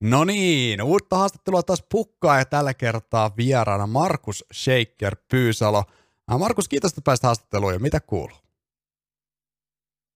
No 0.00 0.24
niin, 0.24 0.82
uutta 0.82 1.16
haastattelua 1.16 1.62
taas 1.62 1.84
pukkaa 1.90 2.38
ja 2.38 2.44
tällä 2.44 2.74
kertaa 2.74 3.36
vieraana 3.36 3.86
Markus 3.86 4.44
Shaker 4.54 5.16
Pyysalo. 5.30 5.84
Markus, 6.38 6.68
kiitos, 6.68 6.90
että 6.90 7.02
pääsit 7.04 7.22
haastatteluun 7.22 7.72
ja 7.72 7.78
mitä 7.78 8.00
kuuluu? 8.00 8.36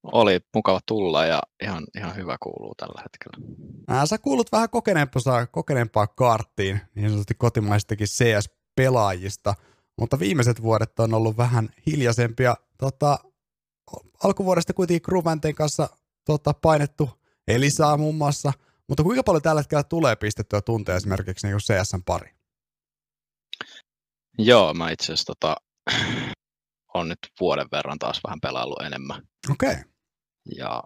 Oli 0.03 0.41
mukava 0.55 0.81
tulla 0.87 1.27
ja 1.27 1.43
ihan, 1.63 1.87
ihan 1.97 2.17
hyvä 2.17 2.37
kuuluu 2.43 2.75
tällä 2.75 3.03
hetkellä. 3.03 3.47
Ää, 3.89 4.07
sä 4.07 4.19
kuulut 4.19 4.53
vähän 4.53 4.71
kokeneempaa, 4.71 5.47
kokeneempaa 5.47 6.07
kaarttiin, 6.07 6.81
niin 6.95 7.09
sanotusti 7.09 7.35
kotimaistakin 7.35 8.07
CS-pelaajista, 8.07 9.55
mutta 9.99 10.19
viimeiset 10.19 10.63
vuodet 10.63 11.01
on 11.01 11.15
ollut 11.15 11.37
vähän 11.37 11.69
hiljaisempia. 11.87 12.57
Tota, 12.79 13.19
alkuvuodesta 14.25 14.75
kuitenkin 14.75 15.03
Gruvänteen 15.05 15.55
kanssa 15.55 15.89
tota, 16.25 16.55
painettu 16.55 17.11
Elisaa 17.49 17.97
muun 17.97 18.15
muassa– 18.15 18.53
mutta 18.91 19.03
kuinka 19.03 19.23
paljon 19.23 19.43
tällä 19.43 19.61
hetkellä 19.61 19.83
tulee 19.83 20.17
pistettyä 20.17 20.61
tunteja 20.61 20.97
esimerkiksi 20.97 21.47
niin 21.47 21.59
CSN 21.59 22.03
pari? 22.07 22.31
Joo, 24.39 24.75
mä 24.75 24.91
itse 24.91 25.05
asiassa 25.05 25.25
tota, 25.27 25.57
on 26.95 27.09
nyt 27.09 27.19
vuoden 27.41 27.67
verran 27.73 27.99
taas 27.99 28.21
vähän 28.25 28.41
pelaillut 28.41 28.83
enemmän. 28.83 29.23
Okei. 29.51 29.71
Okay. 29.71 29.85
Ja, 30.57 30.83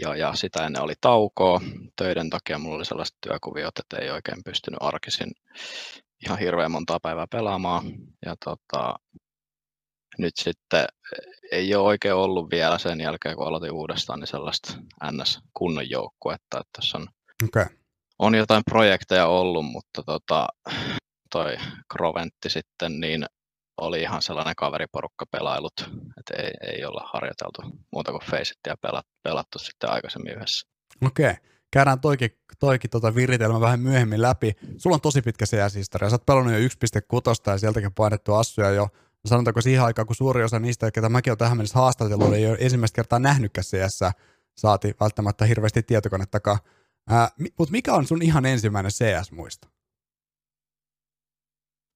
ja, 0.00 0.16
ja, 0.16 0.34
sitä 0.34 0.66
ennen 0.66 0.82
oli 0.82 0.94
taukoa. 1.00 1.60
Töiden 1.96 2.30
takia 2.30 2.58
mulla 2.58 2.76
oli 2.76 2.84
sellaiset 2.84 3.16
työkuviot, 3.20 3.78
että 3.78 3.96
ei 3.96 4.10
oikein 4.10 4.44
pystynyt 4.44 4.78
arkisin 4.82 5.32
ihan 6.24 6.38
hirveän 6.38 6.70
montaa 6.70 7.00
päivää 7.00 7.26
pelaamaan. 7.30 7.84
Ja 8.26 8.34
tota, 8.44 8.94
nyt 10.18 10.36
sitten 10.36 10.84
ei 11.52 11.74
ole 11.74 11.86
oikein 11.86 12.14
ollut 12.14 12.50
vielä 12.50 12.78
sen 12.78 13.00
jälkeen, 13.00 13.36
kun 13.36 13.46
aloitin 13.46 13.72
uudestaan, 13.72 14.20
niin 14.20 14.28
sellaista 14.28 14.72
NS-kunnon 15.12 15.90
joukkuetta, 15.90 16.58
että 16.60 16.70
tässä 16.72 16.98
on, 16.98 17.06
okay. 17.44 17.66
on 18.18 18.34
jotain 18.34 18.62
projekteja 18.70 19.26
ollut, 19.26 19.66
mutta 19.66 20.02
tota, 20.02 20.48
toi 21.32 21.56
Kroventti 21.92 22.50
sitten, 22.50 23.00
niin 23.00 23.26
oli 23.80 24.02
ihan 24.02 24.22
sellainen 24.22 24.54
kaveriporukka 24.56 25.26
pelailut, 25.30 25.72
että 26.18 26.42
ei, 26.42 26.72
ei 26.72 26.84
olla 26.84 27.10
harjoiteltu 27.12 27.62
muuta 27.92 28.10
kuin 28.10 28.22
Faceittia 28.22 28.76
pelattu, 28.80 29.12
pelattu 29.22 29.58
sitten 29.58 29.90
aikaisemmin 29.90 30.32
yhdessä. 30.32 30.68
Okei. 31.06 31.30
Okay. 31.30 31.48
Käydään 31.72 32.00
toikin, 32.00 32.30
toikin 32.58 32.90
tota 32.90 33.14
viritelmä 33.14 33.60
vähän 33.60 33.80
myöhemmin 33.80 34.22
läpi. 34.22 34.52
Sulla 34.76 34.94
on 34.94 35.00
tosi 35.00 35.22
pitkä 35.22 35.44
CS-historia. 35.44 36.10
Sä 36.10 36.14
oot 36.14 36.26
pelannut 36.26 36.52
jo 36.52 36.58
1.6 36.58 36.66
ja 37.46 37.58
sieltäkin 37.58 37.94
painettu 37.94 38.34
assuja 38.34 38.70
jo 38.70 38.88
sanotaanko 39.28 39.60
siihen 39.60 39.84
aikaan, 39.84 40.06
kun 40.06 40.16
suuri 40.16 40.44
osa 40.44 40.58
niistä, 40.58 40.90
ketä 40.90 41.08
mäkin 41.08 41.30
olen 41.30 41.38
tähän 41.38 41.56
mennessä 41.56 41.78
haastatellut, 41.78 42.34
ei 42.34 42.46
ole 42.46 42.58
ensimmäistä 42.60 42.96
kertaa 42.96 43.18
nähnytkään 43.18 43.64
CS, 43.64 44.00
saati 44.56 44.94
välttämättä 45.00 45.44
hirveästi 45.44 45.82
tietokonettakaan. 45.82 46.58
Mutta 47.58 47.72
mikä 47.72 47.94
on 47.94 48.06
sun 48.06 48.22
ihan 48.22 48.46
ensimmäinen 48.46 48.92
CS-muisto? 48.92 49.68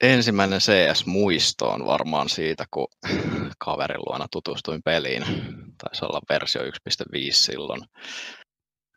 Ensimmäinen 0.02 0.58
CS-muisto 0.58 1.70
on 1.70 1.86
varmaan 1.86 2.28
siitä, 2.28 2.64
kun 2.70 2.86
kaverin 3.58 4.00
luona 4.06 4.26
tutustuin 4.30 4.82
peliin. 4.84 5.24
Taisi 5.82 6.04
olla 6.04 6.20
versio 6.28 6.62
1.5 6.62 6.68
silloin. 7.32 7.80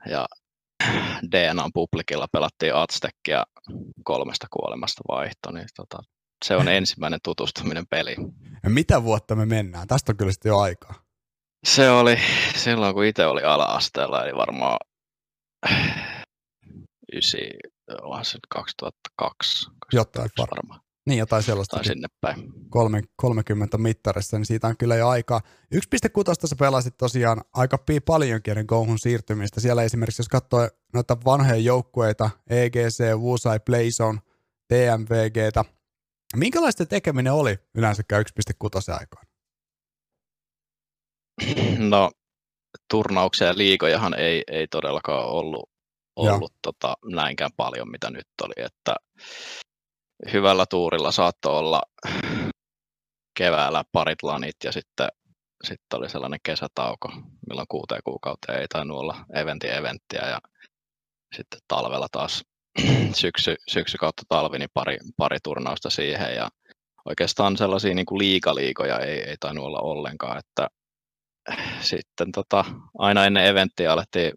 Ja 0.09 0.27
DNA 1.31 1.70
Publikilla 1.73 2.27
pelattiin 2.31 2.75
Aztecia 2.75 3.44
kolmesta 4.03 4.47
kuolemasta 4.49 5.02
vaihto, 5.08 5.52
niin 5.52 5.67
tota, 5.75 6.03
se 6.45 6.55
on 6.55 6.67
ensimmäinen 6.67 7.19
tutustuminen 7.23 7.88
peliin. 7.88 8.33
Ja 8.64 8.69
mitä 8.69 9.03
vuotta 9.03 9.36
me 9.36 9.45
mennään? 9.45 9.88
Tästä 9.88 10.11
on 10.11 10.17
kyllä 10.17 10.31
sitten 10.31 10.50
jo 10.50 10.59
aikaa. 10.59 10.94
Se 11.67 11.89
oli 11.89 12.17
silloin, 12.55 12.94
kun 12.94 13.05
itse 13.05 13.25
oli 13.25 13.44
ala-asteella, 13.44 14.23
eli 14.23 14.36
varmaan 14.36 14.77
9, 17.14 17.39
onhan 18.02 18.25
se 18.25 18.39
2002. 18.50 19.72
Jotain 19.94 20.30
varmaan. 20.38 20.81
Niin, 21.08 21.19
jotain 21.19 21.44
sellaista. 21.44 21.75
Tai 21.75 21.86
sinne 21.86 22.08
päin. 22.22 22.53
30 23.16 23.77
mittarissa, 23.77 24.38
niin 24.38 24.45
siitä 24.45 24.67
on 24.67 24.77
kyllä 24.77 24.95
jo 24.95 25.08
aikaa. 25.08 25.42
1.6 25.76 25.82
sä 26.48 26.55
pelasit 26.59 26.98
tosiaan 26.98 27.42
aika 27.54 27.77
paljonkin 28.05 28.52
ennen 28.52 28.65
Gohun 28.67 28.99
siirtymistä. 28.99 29.59
Siellä 29.59 29.83
esimerkiksi, 29.83 30.20
jos 30.20 30.30
katsoo 30.30 30.70
noita 30.93 31.17
vanhoja 31.26 31.55
joukkueita, 31.55 32.30
EGC, 32.49 33.14
Wusai, 33.15 33.59
Playzone, 33.59 34.20
TMVGtä, 34.67 35.65
Minkälaista 36.36 36.86
tekeminen 36.86 37.33
oli 37.33 37.55
yleensä 37.75 38.03
1.6 38.13 38.99
aikaan? 38.99 39.25
No, 41.89 42.11
turnauksia 42.89 43.47
ja 43.47 43.58
liikojahan 43.58 44.13
ei, 44.13 44.43
ei 44.47 44.67
todellakaan 44.67 45.25
ollut, 45.25 45.69
ollut 46.15 46.53
tota, 46.61 46.97
näinkään 47.05 47.52
paljon, 47.58 47.91
mitä 47.91 48.09
nyt 48.09 48.27
oli. 48.43 48.65
Että 48.65 48.95
hyvällä 50.33 50.65
tuurilla 50.65 51.11
saattoi 51.11 51.59
olla 51.59 51.81
keväällä 53.39 53.83
parit 53.91 54.23
lanit 54.23 54.55
ja 54.64 54.71
sitten, 54.71 55.08
sitten 55.64 55.99
oli 55.99 56.09
sellainen 56.09 56.39
kesätauko, 56.43 57.11
milloin 57.49 57.67
kuuteen 57.69 58.02
kuukauteen 58.03 58.59
ei 58.59 58.67
tainnut 58.67 58.97
olla 58.99 59.25
eventti 59.33 59.69
eventtiä 59.69 60.30
ja 60.30 60.39
sitten 61.35 61.59
talvella 61.67 62.08
taas 62.11 62.43
syksy, 63.13 63.55
syksy 63.67 63.97
kautta 63.97 64.23
talvi, 64.30 64.59
niin 64.59 64.69
pari, 64.73 64.97
pari 65.17 65.37
turnausta 65.43 65.89
siihen 65.89 66.36
ja 66.36 66.49
oikeastaan 67.05 67.58
sellaisia 67.58 67.95
niin 67.95 68.05
kuin 68.05 68.19
liikaliikoja 68.19 68.99
ei, 68.99 69.21
ei 69.21 69.36
tainnut 69.39 69.65
olla 69.65 69.80
ollenkaan, 69.80 70.37
että 70.37 70.67
sitten 71.91 72.31
tota, 72.31 72.65
aina 72.97 73.25
ennen 73.25 73.45
eventtiä 73.45 73.93
alettiin 73.93 74.33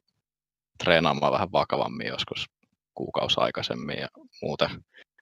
treenaamaan 0.85 1.33
vähän 1.33 1.53
vakavammin 1.53 2.07
joskus 2.07 2.47
kuukausi 2.95 3.41
aikaisemmin 3.41 3.99
ja 3.99 4.09
muuten, 4.43 4.71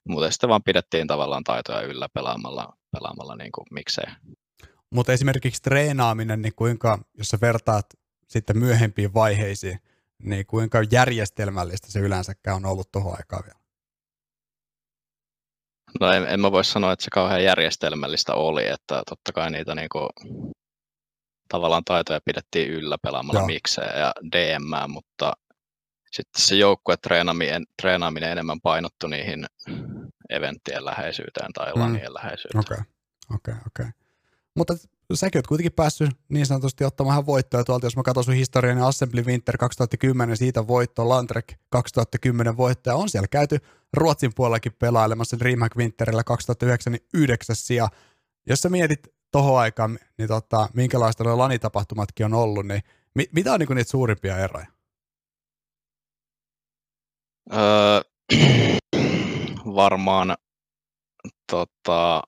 muuten 0.09 0.32
sitten 0.32 0.49
vaan 0.49 0.62
pidettiin 0.62 1.06
tavallaan 1.06 1.44
taitoja 1.44 1.81
yllä 1.81 2.09
pelaamalla, 2.15 2.76
pelaamalla 2.93 3.37
niin 3.37 3.53
kuin 3.53 3.66
miksei. 3.71 4.06
Mutta 4.91 5.12
esimerkiksi 5.12 5.62
treenaaminen, 5.62 6.43
niin 6.43 6.55
kuinka, 6.56 6.99
jos 7.15 7.28
sä 7.28 7.38
vertaat 7.41 7.87
sitten 8.28 8.59
myöhempiin 8.59 9.15
vaiheisiin, 9.15 9.78
niin 10.22 10.47
kuinka 10.47 10.78
järjestelmällistä 10.91 11.91
se 11.91 12.00
yleensäkään 12.00 12.56
on 12.56 12.66
ollut 12.66 12.93
tuohon 12.93 13.16
aikaan 13.16 13.43
vielä? 13.44 13.66
No 16.00 16.12
en, 16.12 16.27
en 16.28 16.41
mä 16.41 16.53
voi 16.53 16.65
sanoa, 16.65 16.93
että 16.93 17.04
se 17.04 17.10
kauhean 17.10 17.44
järjestelmällistä 17.44 18.34
oli, 18.34 18.66
että 18.66 19.03
totta 19.09 19.32
kai 19.32 19.50
niitä 19.50 19.75
niinku, 19.75 20.09
tavallaan 21.49 21.84
taitoja 21.84 22.21
pidettiin 22.25 22.71
yllä 22.71 22.97
pelaamalla 23.03 23.41
Joo. 23.41 23.47
mikseen 23.47 24.00
ja 24.00 24.12
DM, 24.32 24.91
mutta 24.91 25.32
sitten 26.12 26.43
se 26.43 26.56
joukkue 26.56 26.97
treenaaminen, 26.97 27.65
treenaaminen 27.82 28.31
enemmän 28.31 28.60
painottu 28.60 29.06
niihin 29.06 29.47
eventtien 30.31 30.84
läheisyyteen 30.84 31.53
tai 31.53 31.72
mm. 31.72 31.81
lanien 31.81 32.15
läheisyyteen. 32.15 32.60
Okei, 32.60 32.75
okay. 32.75 32.84
okei, 33.34 33.55
okay, 33.55 33.62
okei. 33.66 33.82
Okay. 33.82 33.93
Mutta 34.55 34.75
säkin 35.15 35.39
oot 35.39 35.47
kuitenkin 35.47 35.72
päässyt 35.72 36.11
niin 36.28 36.47
sanotusti 36.47 36.84
ottamaan 36.84 37.27
voittoja 37.27 37.65
tuolta, 37.65 37.87
jos 37.87 37.97
mä 37.97 38.03
katson 38.03 38.25
sun 38.25 38.34
historiaa, 38.34 38.75
niin 38.75 38.84
Assembly 38.84 39.22
Winter 39.22 39.59
2010, 39.59 40.37
siitä 40.37 40.67
voitto, 40.67 41.09
Landrek 41.09 41.55
2010 41.71 42.56
voittaja, 42.56 42.97
on 42.97 43.09
siellä 43.09 43.28
käyty 43.28 43.59
Ruotsin 43.93 44.33
puolellakin 44.34 44.72
pelailemassa 44.78 45.39
Dreamhack 45.39 45.77
Winterillä 45.77 46.25
2009 46.25 46.93
niin 46.93 47.06
yhdeksäs 47.15 47.67
sija. 47.67 47.89
Jos 48.47 48.61
sä 48.61 48.69
mietit 48.69 49.09
tohon 49.33 49.59
aikaan, 49.59 49.99
niin 50.19 50.28
tota, 50.28 50.69
minkälaista 50.75 51.25
nuo 51.25 51.38
lanitapahtumatkin 51.38 52.27
on 52.27 52.34
ollut, 52.34 52.67
niin 52.67 52.83
mit, 53.15 53.33
mitä 53.33 53.53
on 53.53 53.61
niinku 53.61 53.75
niitä 53.75 53.91
suurimpia 53.91 54.38
eroja? 54.38 54.67
Öö, 57.53 58.00
varmaan 59.83 60.37
tota, 61.50 62.23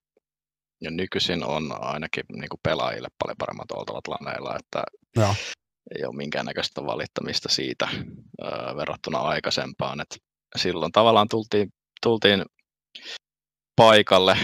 ja 0.81 0.91
nykyisin 0.91 1.45
on 1.45 1.83
ainakin 1.85 2.25
niin 2.33 2.49
kuin 2.49 2.61
pelaajille 2.63 3.09
paljon 3.19 3.37
paremmat 3.39 3.71
oltavat 3.71 4.09
laneilla, 4.09 4.57
että 4.57 4.83
ja. 5.17 5.35
ei 5.97 6.05
ole 6.05 6.17
minkäännäköistä 6.17 6.87
valittamista 6.87 7.49
siitä 7.49 7.89
ö, 7.93 8.47
verrattuna 8.77 9.19
aikaisempaan. 9.19 10.01
Et 10.01 10.17
silloin 10.57 10.93
tavallaan 10.93 11.29
tultiin, 11.29 11.69
tultiin 12.03 12.45
paikalle, 13.77 14.37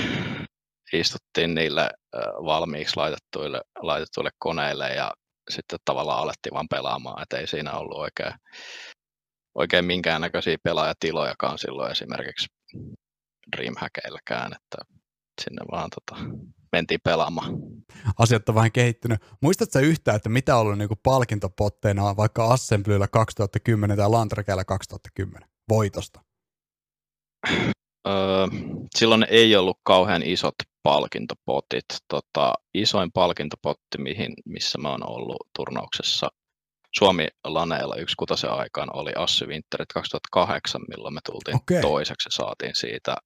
istuttiin 0.93 1.55
niille 1.55 1.91
ö, 2.15 2.19
valmiiksi 2.45 2.97
laitettuille, 2.97 3.61
laitettuille 3.83 4.31
koneille 4.39 4.89
ja 4.89 5.13
sitten 5.51 5.79
tavallaan 5.85 6.21
alettiin 6.21 6.55
vaan 6.55 6.69
pelaamaan, 6.71 7.23
että 7.23 7.39
ei 7.39 7.47
siinä 7.47 7.73
ollut 7.73 7.99
oikein, 7.99 8.35
oikein 9.55 9.85
minkäännäköisiä 9.85 10.57
pelaajatilojakaan 10.63 11.59
silloin 11.59 11.93
esimerkiksi 11.93 12.47
Dreamhackeilläkään, 13.57 14.53
että 14.53 14.95
sinne 15.43 15.63
vaan 15.73 15.91
tota, 15.91 16.23
mentiin 16.73 17.01
pelaamaan. 17.05 17.51
Asiat 18.19 18.49
on 18.49 18.55
vähän 18.55 18.73
kehittynyt. 18.73 19.21
Muistatko 19.43 19.79
yhtään, 19.79 20.17
että 20.17 20.29
mitä 20.29 20.57
on 20.57 20.61
ollut 20.61 20.79
niinku 20.79 20.97
palkintopotteina 21.03 22.17
vaikka 22.17 22.47
Assemblyllä 22.47 23.09
2010 23.09 23.97
tai 23.97 24.11
Lantrekeillä 24.11 24.65
2010 24.65 25.49
voitosta? 25.69 26.21
Öö, 28.09 28.47
silloin 28.97 29.27
ei 29.31 29.57
ollut 29.57 29.79
kauhean 29.83 30.23
isot 30.23 30.55
palkintopotit. 30.83 31.85
Tota, 32.09 32.55
isoin 32.75 33.13
palkintopotti, 33.13 33.99
mihin, 33.99 34.35
missä 34.45 34.79
mä 34.79 34.91
oon 34.91 35.11
ollut 35.11 35.49
turnauksessa, 35.57 36.29
Suomi-laneilla 36.99 37.97
yksi 37.97 38.17
kutosen 38.19 38.51
aikaan 38.51 38.97
oli 38.97 39.13
Assy 39.17 39.47
Winterit 39.47 39.93
2008, 39.95 40.81
milloin 40.89 41.15
me 41.15 41.21
tultiin 41.27 41.57
okay. 41.57 41.81
toiseksi 41.81 42.27
ja 42.27 42.31
saatiin 42.31 42.75
siitä 42.75 43.17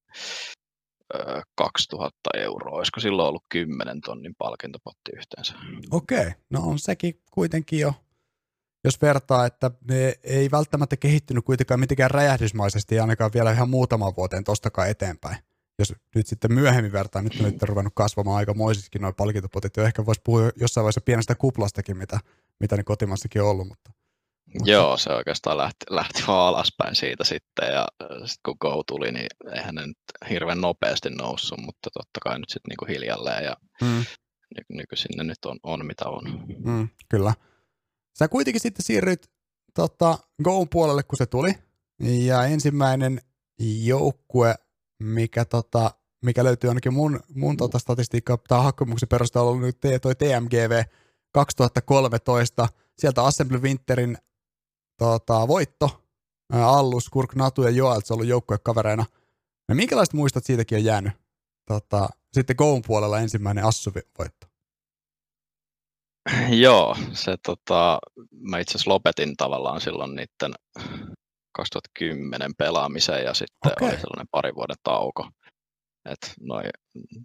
2000 1.54 2.16
euroa. 2.34 2.76
Olisiko 2.76 3.00
silloin 3.00 3.28
ollut 3.28 3.44
10 3.48 4.00
tonnin 4.00 4.34
palkintopotti 4.38 5.10
yhteensä? 5.16 5.54
Okei, 5.90 6.18
okay. 6.18 6.32
no 6.50 6.60
on 6.60 6.78
sekin 6.78 7.20
kuitenkin 7.30 7.78
jo, 7.78 7.94
jos 8.84 9.02
vertaa, 9.02 9.46
että 9.46 9.70
ne 9.88 10.14
ei 10.22 10.50
välttämättä 10.50 10.96
kehittynyt 10.96 11.44
kuitenkaan 11.44 11.80
mitenkään 11.80 12.10
räjähdysmaisesti, 12.10 13.00
ainakaan 13.00 13.30
vielä 13.34 13.52
ihan 13.52 13.70
muutaman 13.70 14.16
vuoteen 14.16 14.44
tostakaan 14.44 14.90
eteenpäin. 14.90 15.36
Jos 15.78 15.94
nyt 16.14 16.26
sitten 16.26 16.52
myöhemmin 16.52 16.92
vertaa, 16.92 17.22
nyt 17.22 17.40
on 17.40 17.46
nyt 17.46 17.62
ruvennut 17.62 17.92
kasvamaan 17.96 18.36
aika 18.36 18.54
moisiskin 18.54 19.02
noin 19.02 19.14
palkintopotit, 19.14 19.76
jo 19.76 19.84
ehkä 19.84 20.06
voisi 20.06 20.20
puhua 20.24 20.50
jossain 20.56 20.82
vaiheessa 20.82 21.00
pienestä 21.00 21.34
kuplastakin, 21.34 21.96
mitä, 21.96 22.20
mitä 22.60 22.76
ne 22.76 22.82
kotimassakin 22.82 23.42
on 23.42 23.48
ollut, 23.48 23.68
mutta 23.68 23.90
Joo, 24.64 24.96
se 24.96 25.10
oikeastaan 25.10 25.58
lähti, 25.58 25.86
lähti 25.90 26.22
vaan 26.26 26.48
alaspäin 26.48 26.96
siitä 26.96 27.24
sitten 27.24 27.72
ja 27.72 27.88
sitten 28.02 28.42
kun 28.44 28.56
Go 28.60 28.82
tuli, 28.86 29.12
niin 29.12 29.26
eihän 29.54 29.74
ne 29.74 29.86
nyt 29.86 29.98
hirveän 30.30 30.60
nopeasti 30.60 31.10
noussut, 31.10 31.58
mutta 31.58 31.90
totta 31.92 32.20
kai 32.22 32.38
nyt 32.38 32.48
sitten 32.48 32.68
niin 32.68 32.88
hiljalleen 32.96 33.44
ja 33.44 33.56
mm. 33.82 34.04
ny- 34.56 34.76
nykyisin 34.76 35.16
ne 35.16 35.24
nyt 35.24 35.44
on, 35.44 35.58
on 35.62 35.86
mitä 35.86 36.04
on. 36.08 36.46
Mm, 36.64 36.88
kyllä. 37.08 37.34
Sä 38.18 38.28
kuitenkin 38.28 38.60
sitten 38.60 38.84
siirryit 38.84 39.30
tota, 39.74 40.18
Go 40.44 40.66
puolelle, 40.66 41.02
kun 41.02 41.18
se 41.18 41.26
tuli 41.26 41.52
ja 42.00 42.44
ensimmäinen 42.44 43.20
joukkue, 43.84 44.54
mikä, 45.02 45.44
tota, 45.44 45.90
mikä 46.24 46.44
löytyy 46.44 46.70
ainakin 46.70 46.94
mun, 46.94 47.20
mun 47.34 47.56
tota 47.56 47.78
statistiikka 47.78 48.38
tai 48.48 48.62
hakemuksen 48.62 49.08
perusteella 49.08 49.50
ollut 49.50 49.62
nyt 49.62 49.78
toi 50.02 50.14
TMGV 50.14 50.82
2013. 51.32 52.68
Sieltä 52.98 53.24
Assembly 53.24 53.58
Winterin 53.58 54.18
tota, 54.98 55.48
voitto, 55.48 56.04
Allus, 56.52 57.08
Kurk, 57.08 57.34
Natu 57.34 57.62
ja 57.62 57.70
Joelts 57.70 58.10
ollut 58.10 58.26
joukkuekavereina. 58.26 59.04
No 59.68 59.74
minkälaiset 59.74 60.14
muistot 60.14 60.44
siitäkin 60.44 60.78
on 60.78 60.84
jäänyt? 60.84 61.12
Tota, 61.66 62.08
sitten 62.32 62.56
Goon 62.56 62.82
puolella 62.86 63.20
ensimmäinen 63.20 63.64
Assu-voitto. 63.64 64.46
Joo, 66.64 66.96
se 67.12 67.36
tota, 67.46 67.98
mä 68.32 68.58
itse 68.58 68.70
asiassa 68.70 68.90
lopetin 68.90 69.36
tavallaan 69.36 69.80
silloin 69.80 70.10
niiden 70.10 70.54
2010 71.52 72.50
pelaamisen 72.58 73.24
ja 73.24 73.34
sitten 73.34 73.72
okay. 73.72 73.88
oli 73.88 74.00
sellainen 74.00 74.26
pari 74.30 74.54
vuoden 74.54 74.76
tauko. 74.82 75.28
Et 76.04 76.34
noi, 76.40 76.62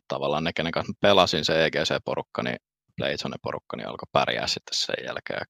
tavallaan 0.08 0.44
ne, 0.44 0.54
kenen 0.54 0.72
kanssa 0.72 0.94
pelasin 1.02 1.46
se 1.46 1.66
EGC-porukka, 1.66 2.44
niin 2.44 2.58
Playzone-porukka, 2.96 3.78
niin 3.78 3.88
alkoi 3.88 4.08
pärjää 4.12 4.48
sitten 4.48 4.78
sen 4.78 5.06
jälkeen 5.06 5.46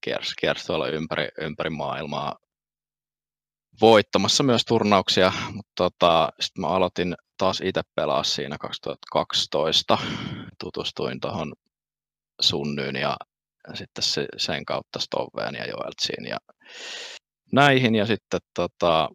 kiersi, 0.00 0.32
kiersi 0.40 0.66
tuolla 0.66 0.88
ympäri, 0.88 1.28
ympäri 1.40 1.70
maailmaa 1.70 2.36
voittamassa 3.80 4.42
myös 4.42 4.64
turnauksia, 4.64 5.32
mutta 5.52 5.72
tota, 5.76 6.28
sitten 6.40 6.60
mä 6.60 6.68
aloitin 6.68 7.14
taas 7.38 7.60
itse 7.60 7.82
pelaa 7.94 8.24
siinä 8.24 8.56
2012. 8.60 9.98
Tutustuin 10.60 11.20
tuohon 11.20 11.52
Sunnyyn 12.40 12.96
ja 12.96 13.16
sitten 13.74 14.04
se, 14.04 14.26
sen 14.36 14.64
kautta 14.64 14.98
Stoveen 14.98 15.54
ja 15.54 15.66
Joeltsiin 15.66 16.26
ja 16.26 16.36
näihin 17.52 17.94
ja 17.94 18.06
sitten 18.06 18.40
tota, 18.54 19.08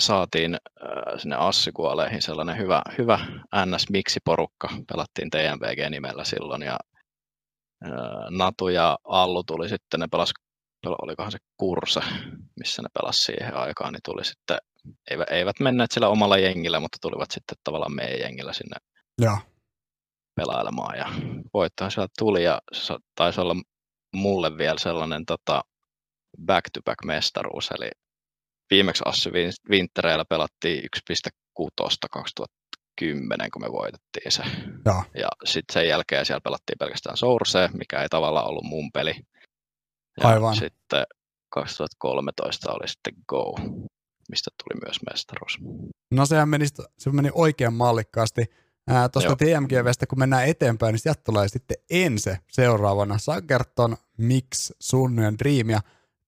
saatiin 0.00 0.54
äh, 0.54 1.18
sinne 1.18 1.36
Assikuoleihin 1.36 2.22
sellainen 2.22 2.58
hyvä, 2.58 2.82
hyvä 2.98 3.18
NS-miksi-porukka. 3.66 4.68
Pelattiin 4.92 5.30
TMVG-nimellä 5.30 6.24
silloin 6.24 6.62
ja 6.62 6.78
Natu 8.30 8.68
ja 8.68 8.98
Allu 9.04 9.44
tuli 9.44 9.68
sitten, 9.68 10.00
ne 10.00 10.06
pelas, 10.10 10.32
olikohan 10.86 11.32
se 11.32 11.38
kurse, 11.56 12.00
missä 12.56 12.82
ne 12.82 12.88
pelasi 12.94 13.22
siihen 13.22 13.56
aikaan, 13.56 13.92
niin 13.92 14.00
tuli 14.04 14.24
sitten, 14.24 14.58
eivät, 15.10 15.30
eivät 15.30 15.60
menneet 15.60 15.90
sillä 15.90 16.08
omalla 16.08 16.38
jengillä, 16.38 16.80
mutta 16.80 16.98
tulivat 17.00 17.30
sitten 17.30 17.58
tavallaan 17.64 17.94
meidän 17.94 18.20
jengillä 18.20 18.52
sinne 18.52 18.76
ja. 19.20 19.38
pelailemaan. 20.34 20.98
Ja 20.98 21.06
voittohan 21.54 21.90
sieltä 21.90 22.12
tuli 22.18 22.44
ja 22.44 22.60
se 22.72 22.94
taisi 23.14 23.40
olla 23.40 23.54
mulle 24.14 24.58
vielä 24.58 24.78
sellainen 24.78 25.26
tota, 25.26 25.62
back-to-back 26.46 27.04
mestaruus, 27.04 27.70
eli 27.70 27.90
viimeksi 28.70 29.02
Assi 29.06 29.30
Wintereillä 29.70 30.24
pelattiin 30.24 30.82
1.6 31.10 31.68
2000 32.10 32.57
2010, 32.98 33.50
kun 33.50 33.62
me 33.62 33.72
voitettiin 33.72 34.32
se. 34.32 34.42
Ja, 34.84 35.04
ja 35.14 35.28
sitten 35.44 35.72
sen 35.72 35.88
jälkeen 35.88 36.26
siellä 36.26 36.40
pelattiin 36.40 36.78
pelkästään 36.78 37.16
Source, 37.16 37.68
mikä 37.72 38.02
ei 38.02 38.08
tavallaan 38.08 38.46
ollut 38.46 38.64
mun 38.64 38.92
peli. 38.92 39.14
Ja 40.20 40.28
Aivan. 40.28 40.56
sitten 40.56 41.04
2013 41.48 42.72
oli 42.72 42.88
sitten 42.88 43.14
Go, 43.28 43.54
mistä 44.28 44.50
tuli 44.50 44.80
myös 44.84 44.98
mestaruus. 45.10 45.58
No 46.10 46.26
sehän 46.26 46.48
meni, 46.48 46.66
se 46.98 47.10
meni 47.10 47.30
oikein 47.34 47.74
mallikkaasti. 47.74 48.44
Tuosta 49.12 49.36
TMGVstä, 49.36 50.06
kun 50.06 50.18
mennään 50.18 50.46
eteenpäin, 50.46 50.92
niin 50.92 51.00
sieltä 51.00 51.20
tulee 51.24 51.48
sitten 51.48 51.76
Ense 51.90 52.38
seuraavana. 52.50 53.18
Sagerton, 53.18 53.96
Mix, 54.18 54.70
Sunny 54.80 55.24
ja 55.24 55.32
Dream. 55.38 55.70
Ja 55.70 55.80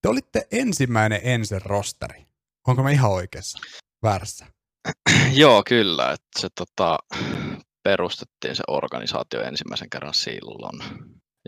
te 0.02 0.08
olitte 0.08 0.46
ensimmäinen 0.52 1.20
Ense 1.22 1.58
rosteri. 1.58 2.26
Onko 2.68 2.82
me 2.82 2.92
ihan 2.92 3.10
oikeassa? 3.10 3.58
Väärässä? 4.02 4.46
Joo, 5.42 5.62
kyllä. 5.68 6.12
Että 6.12 6.40
se 6.40 6.48
tota, 6.54 6.98
perustettiin 7.82 8.56
se 8.56 8.62
organisaatio 8.68 9.42
ensimmäisen 9.42 9.90
kerran 9.90 10.14
silloin. 10.14 10.80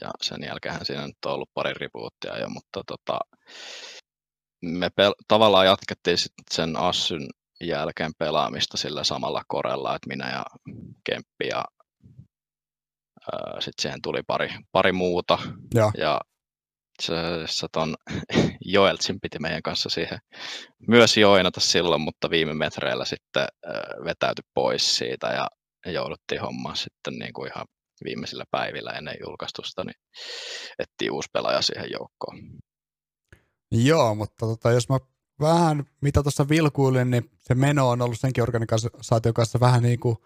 Ja 0.00 0.10
sen 0.22 0.38
jälkeen 0.46 0.84
siinä 0.84 1.06
nyt 1.06 1.24
on 1.26 1.32
ollut 1.32 1.50
pari 1.54 1.74
rebootia 1.74 2.38
jo, 2.38 2.48
mutta 2.48 2.82
tota, 2.86 3.18
me 4.62 4.86
pel- 4.86 5.24
tavallaan 5.28 5.66
jatkettiin 5.66 6.18
sitten 6.18 6.44
sen 6.50 6.76
Assyn 6.76 7.28
jälkeen 7.60 8.12
pelaamista 8.18 8.76
sillä 8.76 9.04
samalla 9.04 9.42
korella, 9.48 9.96
että 9.96 10.08
minä 10.08 10.30
ja 10.30 10.44
Kemppi 11.04 11.48
ja 11.50 11.64
sitten 13.60 13.82
siihen 13.82 14.02
tuli 14.02 14.22
pari, 14.26 14.54
pari 14.72 14.92
muuta. 14.92 15.38
Ja, 15.74 15.90
ja 15.98 16.20
itse 17.02 17.18
asiassa 17.18 17.68
ton 17.72 17.94
Joeltsin 18.74 19.20
piti 19.20 19.38
meidän 19.38 19.62
kanssa 19.62 19.88
siihen 19.88 20.18
myös 20.88 21.16
joinata 21.16 21.60
silloin, 21.60 22.00
mutta 22.00 22.30
viime 22.30 22.54
metreillä 22.54 23.04
sitten 23.04 23.46
vetäytyi 24.04 24.44
pois 24.54 24.96
siitä 24.96 25.26
ja 25.26 25.46
jouduttiin 25.92 26.40
hommaan 26.40 26.76
sitten 26.76 27.14
niin 27.14 27.32
kuin 27.32 27.50
ihan 27.50 27.66
viimeisillä 28.04 28.44
päivillä 28.50 28.90
ennen 28.90 29.16
julkaistusta, 29.26 29.84
niin 29.84 29.94
ettiin 30.78 31.12
uusi 31.12 31.28
pelaaja 31.32 31.62
siihen 31.62 31.90
joukkoon. 31.90 32.38
Joo, 33.70 34.14
mutta 34.14 34.46
tota, 34.46 34.70
jos 34.70 34.88
mä 34.88 34.98
vähän, 35.40 35.84
mitä 36.00 36.22
tuossa 36.22 36.48
vilkuilin, 36.48 37.10
niin 37.10 37.30
se 37.38 37.54
meno 37.54 37.88
on 37.88 38.02
ollut 38.02 38.20
senkin 38.20 38.42
organisaation 38.42 39.34
kanssa 39.34 39.60
vähän 39.60 39.82
niin 39.82 40.00
kuin 40.00 40.16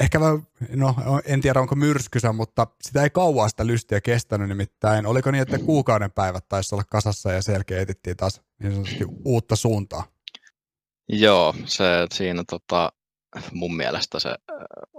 ehkä 0.00 0.20
vähän, 0.20 0.46
no 0.70 0.94
en 1.24 1.40
tiedä 1.40 1.60
onko 1.60 1.74
myrskysä, 1.74 2.32
mutta 2.32 2.66
sitä 2.82 3.02
ei 3.02 3.10
kauaa 3.10 3.48
sitä 3.48 3.66
lystiä 3.66 4.00
kestänyt 4.00 4.48
nimittäin. 4.48 5.06
Oliko 5.06 5.30
niin, 5.30 5.42
että 5.42 5.58
kuukauden 5.58 6.12
päivät 6.12 6.48
taisi 6.48 6.74
olla 6.74 6.84
kasassa 6.90 7.32
ja 7.32 7.42
selkeä 7.42 7.80
etittiin 7.80 8.16
taas 8.16 8.42
niin 8.62 8.72
sanotusti 8.72 9.04
uutta 9.24 9.56
suuntaa? 9.56 10.04
Joo, 11.08 11.54
se 11.64 11.84
siinä 12.12 12.44
tota, 12.50 12.92
mun 13.52 13.76
mielestä 13.76 14.18
se 14.18 14.34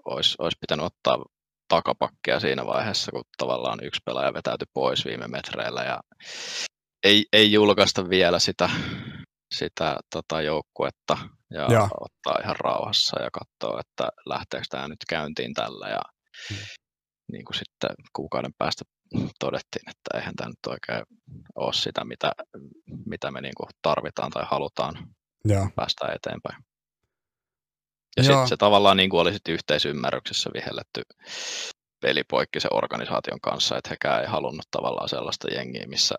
olisi, 0.06 0.36
olisi 0.40 0.58
pitänyt 0.62 0.86
ottaa 0.86 1.26
takapakkia 1.68 2.40
siinä 2.40 2.66
vaiheessa, 2.66 3.12
kun 3.12 3.24
tavallaan 3.38 3.80
yksi 3.84 4.02
pelaaja 4.06 4.34
vetäytyi 4.34 4.68
pois 4.74 5.06
viime 5.06 5.28
metreillä 5.28 5.84
ja 5.84 6.00
ei, 7.04 7.26
ei 7.34 7.52
julkaista 7.52 8.10
vielä 8.10 8.40
sitä 8.40 8.70
sitä 9.56 10.00
tota, 10.14 10.42
joukkuetta 10.42 11.18
ja, 11.52 11.68
ja 11.74 11.90
ottaa 12.00 12.42
ihan 12.44 12.56
rauhassa 12.60 13.22
ja 13.22 13.30
katsoa, 13.32 13.80
että 13.80 14.10
lähteekö 14.26 14.66
tämä 14.70 14.88
nyt 14.88 15.06
käyntiin 15.10 15.54
tällä. 15.54 15.88
Ja 15.90 16.02
hmm. 16.50 16.58
niin 17.32 17.46
kuin 17.46 17.56
sitten 17.56 17.90
kuukauden 18.16 18.54
päästä 18.58 18.86
todettiin, 19.40 19.90
että 19.90 20.18
eihän 20.18 20.36
tämä 20.36 20.50
nyt 20.50 20.66
oikein 20.68 21.04
ole 21.56 21.74
sitä, 21.74 22.06
mitä, 22.06 22.32
mitä 23.06 23.32
me 23.32 23.42
niin 23.42 23.56
kuin 23.58 23.70
tarvitaan 23.82 24.32
tai 24.32 24.46
halutaan 24.48 25.16
ja. 25.48 25.70
päästä 25.76 26.06
eteenpäin. 26.16 26.64
Ja 28.18 28.24
sitten 28.24 28.48
se 28.48 28.58
tavallaan 28.58 28.98
niin 28.98 29.10
kuin 29.10 29.22
oli 29.22 29.34
sitten 29.34 29.54
yhteisymmärryksessä 29.54 30.50
vihelletty 30.54 31.02
pelipoikki 32.02 32.60
sen 32.60 32.74
organisaation 32.74 33.42
kanssa, 33.42 33.78
että 33.78 33.90
hekään 33.90 34.22
ei 34.22 34.28
halunnut 34.28 34.66
tavallaan 34.72 35.10
sellaista 35.10 35.48
jengiä, 35.48 35.88
missä 35.88 36.16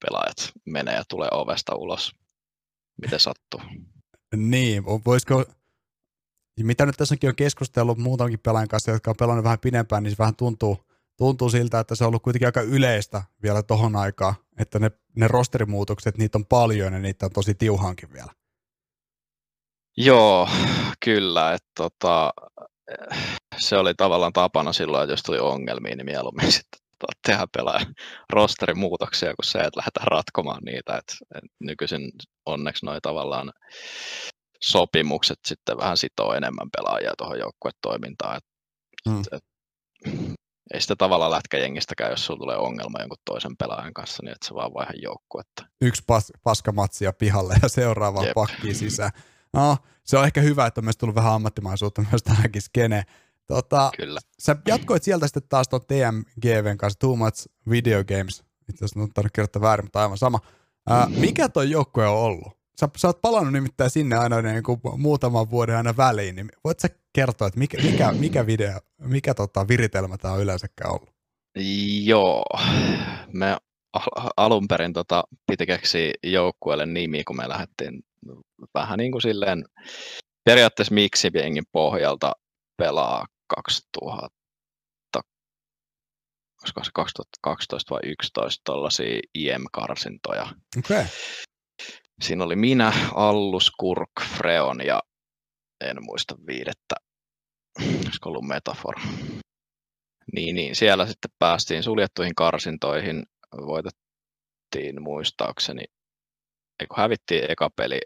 pelaajat 0.00 0.52
menee 0.64 0.94
ja 0.94 1.04
tulee 1.08 1.28
ovesta 1.32 1.74
ulos, 1.74 2.14
miten 3.02 3.20
sattuu. 3.20 3.60
Niin, 4.36 4.84
voisiko, 4.84 5.44
mitä 6.60 6.86
nyt 6.86 6.96
tässäkin 6.96 7.30
on 7.30 7.36
keskustellut 7.36 7.98
muutamankin 7.98 8.40
pelaajan 8.40 8.68
kanssa, 8.68 8.90
jotka 8.90 9.10
on 9.10 9.16
pelannut 9.18 9.44
vähän 9.44 9.58
pidempään, 9.58 10.02
niin 10.02 10.10
se 10.10 10.18
vähän 10.18 10.36
tuntuu, 10.36 10.78
tuntuu 11.16 11.50
siltä, 11.50 11.80
että 11.80 11.94
se 11.94 12.04
on 12.04 12.08
ollut 12.08 12.22
kuitenkin 12.22 12.48
aika 12.48 12.60
yleistä 12.60 13.22
vielä 13.42 13.62
tohon 13.62 13.96
aikaan, 13.96 14.34
että 14.58 14.78
ne, 14.78 14.90
ne 15.16 15.28
rosterimuutokset, 15.28 16.18
niitä 16.18 16.38
on 16.38 16.46
paljon 16.46 16.92
ja 16.92 16.98
niitä 16.98 17.26
on 17.26 17.32
tosi 17.32 17.54
tiuhankin 17.54 18.12
vielä. 18.12 18.32
Joo, 19.96 20.48
kyllä. 21.04 21.52
Että 21.52 21.70
tota, 21.76 22.32
se 23.58 23.76
oli 23.76 23.94
tavallaan 23.94 24.32
tapana 24.32 24.72
silloin, 24.72 25.02
että 25.02 25.12
jos 25.12 25.22
tuli 25.22 25.38
ongelmia, 25.38 25.96
niin 25.96 26.06
mieluummin 26.06 26.52
sitten 26.58 26.85
tehdä 27.26 27.46
pelaajan 27.56 27.94
rosterin 28.32 28.78
muutoksia 28.78 29.34
kuin 29.34 29.46
se, 29.46 29.58
että 29.58 29.78
lähdetään 29.78 30.08
ratkomaan 30.08 30.62
niitä. 30.64 30.96
Et, 30.96 31.16
et 31.34 31.50
nykyisin 31.60 32.12
onneksi 32.46 32.86
noin 32.86 32.98
tavallaan 33.02 33.52
sopimukset 34.60 35.38
sitten 35.46 35.76
vähän 35.76 35.96
sitoo 35.96 36.34
enemmän 36.34 36.68
pelaajia 36.76 37.12
tuohon 37.18 37.38
joukkuetoimintaan. 37.38 38.36
Et, 38.36 38.44
hmm. 39.08 39.22
et, 39.32 39.44
ei 40.74 40.80
sitä 40.80 40.96
tavallaan 40.96 41.30
lätkäjengistäkään, 41.30 42.10
jos 42.10 42.26
sulla 42.26 42.38
tulee 42.38 42.56
ongelma 42.56 43.00
jonkun 43.00 43.18
toisen 43.24 43.56
pelaajan 43.56 43.94
kanssa, 43.94 44.22
niin 44.22 44.32
että 44.32 44.48
se 44.48 44.54
vaan 44.54 44.74
vaihan 44.74 45.02
joukkuetta. 45.02 45.66
Yksi 45.80 46.02
pas, 46.06 46.32
paskamatsia 46.42 47.12
pihalle 47.12 47.54
ja 47.62 47.68
seuraava 47.68 48.24
pakki 48.34 48.74
sisään. 48.74 49.10
No, 49.52 49.76
se 50.04 50.18
on 50.18 50.24
ehkä 50.24 50.40
hyvä, 50.40 50.66
että 50.66 50.80
on 50.80 50.84
myös 50.84 50.96
tullut 50.96 51.14
vähän 51.14 51.32
ammattimaisuutta 51.32 52.04
myös 52.10 52.22
tähänkin 52.22 52.62
skene. 52.62 53.02
Tota, 53.46 53.90
Kyllä. 53.96 54.20
Sä 54.38 54.56
jatkoit 54.68 55.02
sieltä 55.02 55.26
sitten 55.26 55.42
taas 55.48 55.68
tuon 55.68 55.82
TMGVn 55.86 56.76
kanssa, 56.76 56.98
Too 56.98 57.16
Much 57.16 57.46
Video 57.70 58.04
Games. 58.04 58.44
Itse 58.68 58.84
asiassa 58.84 59.00
on 59.00 59.08
tarvitse 59.14 59.34
kirjoittaa 59.34 59.62
väärin, 59.62 59.84
mutta 59.84 60.02
aivan 60.02 60.18
sama. 60.18 60.38
Ää, 60.90 61.06
mikä 61.20 61.48
toi 61.48 61.70
joukkue 61.70 62.06
on 62.06 62.16
ollut? 62.16 62.56
Sä, 62.80 62.88
sä 62.96 63.08
oot 63.08 63.20
palannut 63.22 63.52
nimittäin 63.52 63.90
sinne 63.90 64.16
aina 64.16 64.42
niin 64.42 64.62
kuin 64.62 64.80
muutaman 64.96 65.50
vuoden 65.50 65.76
aina 65.76 65.96
väliin, 65.96 66.36
niin 66.36 66.48
voit 66.64 66.80
sä 66.80 66.88
kertoa, 67.12 67.48
että 67.48 67.58
mikä, 67.58 67.82
mikä, 67.82 68.12
mikä 68.12 68.46
video, 68.46 68.78
mikä 68.98 69.34
tota 69.34 69.68
viritelmä 69.68 70.18
tämä 70.18 70.34
on 70.34 70.42
yleensäkään 70.42 70.90
ollut? 70.90 71.10
Joo, 72.04 72.44
me 73.32 73.56
alun 74.36 74.68
perin 74.68 74.92
tota, 74.92 75.24
piti 75.46 75.66
keksiä 75.66 76.12
joukkueelle 76.24 76.86
nimi, 76.86 77.24
kun 77.24 77.36
me 77.36 77.48
lähdettiin 77.48 78.02
vähän 78.74 78.98
niin 78.98 79.12
kuin 79.12 79.22
silleen 79.22 79.64
periaatteessa 80.44 80.94
miksi 80.94 81.30
pohjalta 81.72 82.32
pelaa 82.76 83.26
2000, 83.48 84.28
olisiko 86.62 86.84
se 86.84 86.90
2012 86.94 87.90
vai 87.90 88.00
2011 88.00 88.62
tuollaisia 88.64 89.20
IM-karsintoja. 89.34 90.46
Okay. 90.78 91.04
Siinä 92.22 92.44
oli 92.44 92.56
minä, 92.56 92.92
Allus, 93.14 93.70
Kurk, 93.70 94.10
Freon 94.36 94.86
ja 94.86 95.02
en 95.80 95.96
muista 96.04 96.34
viidettä, 96.46 96.94
olisiko 97.78 98.28
ollut 98.28 98.46
metafor. 98.46 98.94
Niin, 100.32 100.56
niin, 100.56 100.76
siellä 100.76 101.06
sitten 101.06 101.30
päästiin 101.38 101.82
suljettuihin 101.82 102.34
karsintoihin, 102.34 103.26
voitettiin 103.52 105.02
muistaakseni, 105.02 105.84
eikö 106.80 106.94
hävittiin 106.96 107.50
eka 107.50 107.70
peli 107.76 108.00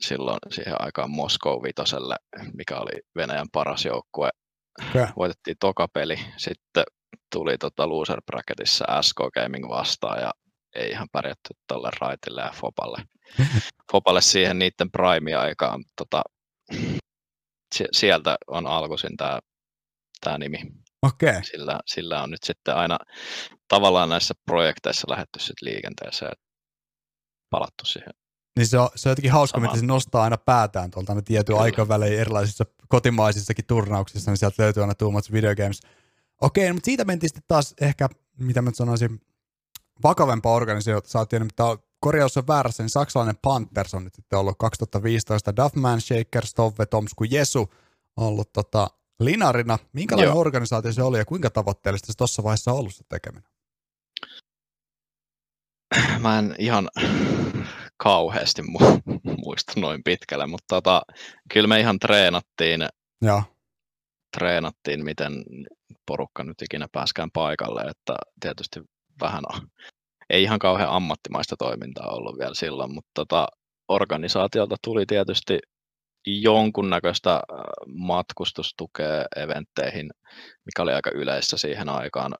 silloin 0.00 0.38
siihen 0.50 0.82
aikaan 0.82 1.10
Moskov 1.10 1.62
vitoselle, 1.62 2.16
mikä 2.54 2.76
oli 2.76 3.00
Venäjän 3.16 3.46
paras 3.52 3.84
joukkue. 3.84 4.30
Okay. 4.90 5.06
Voitettiin 5.16 5.56
toka 5.60 5.88
peli, 5.88 6.18
sitten 6.36 6.84
tuli 7.32 7.58
tota 7.58 7.88
loser 7.88 8.22
bracketissa 8.26 9.02
SK 9.02 9.16
Gaming 9.34 9.68
vastaan 9.68 10.22
ja 10.22 10.30
ei 10.74 10.90
ihan 10.90 11.08
pärjätty 11.12 11.54
tuolle 11.68 11.90
Raitille 12.00 12.40
ja 12.40 12.52
Fopalle. 12.54 13.02
Fopalle 13.92 14.20
siihen 14.20 14.58
niiden 14.58 14.90
prime-aikaan. 14.90 15.84
Tota, 15.96 16.22
sieltä 17.92 18.36
on 18.46 18.66
alkuisin 18.66 19.16
tämä 19.16 19.38
tää 20.20 20.38
nimi. 20.38 20.58
Okay. 21.02 21.42
Sillä, 21.42 21.80
sillä 21.86 22.22
on 22.22 22.30
nyt 22.30 22.42
sitten 22.42 22.74
aina 22.74 22.98
tavallaan 23.68 24.08
näissä 24.08 24.34
projekteissa 24.46 25.10
lähetty 25.10 25.38
sitten 25.38 25.68
liikenteeseen, 25.68 26.32
palattu 27.50 27.84
siihen 27.84 28.12
niin 28.58 28.66
se 28.66 28.78
on, 28.78 28.88
se 28.94 29.08
on 29.08 29.10
jotenkin 29.10 29.32
hauska, 29.32 29.60
miten 29.60 29.80
se 29.80 29.86
nostaa 29.86 30.22
aina 30.22 30.36
päätään 30.36 30.90
tuolta 30.90 31.12
aina 31.12 31.22
tietyn 31.22 31.58
aikavälein 31.58 32.18
erilaisissa 32.18 32.64
kotimaisissakin 32.88 33.64
turnauksissa, 33.64 34.30
niin 34.30 34.38
sieltä 34.38 34.62
löytyy 34.62 34.82
aina 34.82 34.94
Too 34.94 35.10
Much 35.10 35.32
Video 35.32 35.56
Games. 35.56 35.80
Okei, 36.40 36.72
mutta 36.72 36.84
siitä 36.84 37.04
mentiin 37.04 37.30
sitten 37.30 37.44
taas 37.48 37.74
ehkä, 37.80 38.08
mitä 38.38 38.62
mä 38.62 38.70
sanoisin, 38.74 39.20
vakavempaa 40.02 40.52
organisaatio, 40.54 41.38
nimittäin 41.38 41.78
korjaus 42.00 42.36
on 42.36 42.46
väärässä, 42.46 42.82
niin 42.82 42.90
saksalainen 42.90 43.38
Panthers 43.42 43.94
on 43.94 44.04
nyt 44.04 44.14
sitten 44.14 44.38
ollut 44.38 44.58
2015, 44.58 45.56
Duffman, 45.56 46.00
Shaker, 46.00 46.46
Stove, 46.46 46.86
Tomsku, 46.86 47.24
Jesu 47.24 47.60
on 48.16 48.26
ollut 48.26 48.52
tota, 48.52 48.88
linarina. 49.20 49.78
Minkälainen 49.92 50.32
Joo. 50.32 50.40
organisaatio 50.40 50.92
se 50.92 51.02
oli 51.02 51.18
ja 51.18 51.24
kuinka 51.24 51.50
tavoitteellista 51.50 52.06
se 52.06 52.16
tuossa 52.16 52.42
vaiheessa 52.42 52.72
on 52.72 52.78
ollut 52.78 52.94
se 52.94 53.04
tekeminen? 53.08 53.50
Mä 56.20 56.38
en 56.38 56.54
ihan 56.58 56.88
kauheasti 57.98 58.62
mu- 58.62 59.02
muista 59.44 59.80
noin 59.80 60.04
pitkälle, 60.04 60.46
mutta 60.46 60.74
tota, 60.74 61.02
kyllä 61.52 61.66
me 61.66 61.80
ihan 61.80 61.98
treenattiin, 61.98 62.80
ja. 63.22 63.42
treenattiin, 64.38 65.04
miten 65.04 65.32
porukka 66.06 66.44
nyt 66.44 66.62
ikinä 66.62 66.86
pääskään 66.92 67.30
paikalle, 67.32 67.80
että 67.80 68.14
tietysti 68.40 68.80
vähän 69.20 69.42
on, 69.54 69.60
ei 70.30 70.42
ihan 70.42 70.58
kauhean 70.58 70.90
ammattimaista 70.90 71.56
toimintaa 71.58 72.10
ollut 72.10 72.38
vielä 72.38 72.54
silloin, 72.54 72.94
mutta 72.94 73.10
tota, 73.14 73.48
organisaatiolta 73.88 74.76
tuli 74.84 75.06
tietysti 75.06 75.58
jonkunnäköistä 76.26 77.34
äh, 77.34 77.40
matkustustukea 77.86 79.24
eventteihin, 79.36 80.10
mikä 80.64 80.82
oli 80.82 80.92
aika 80.92 81.10
yleistä 81.10 81.56
siihen 81.56 81.88
aikaan, 81.88 82.34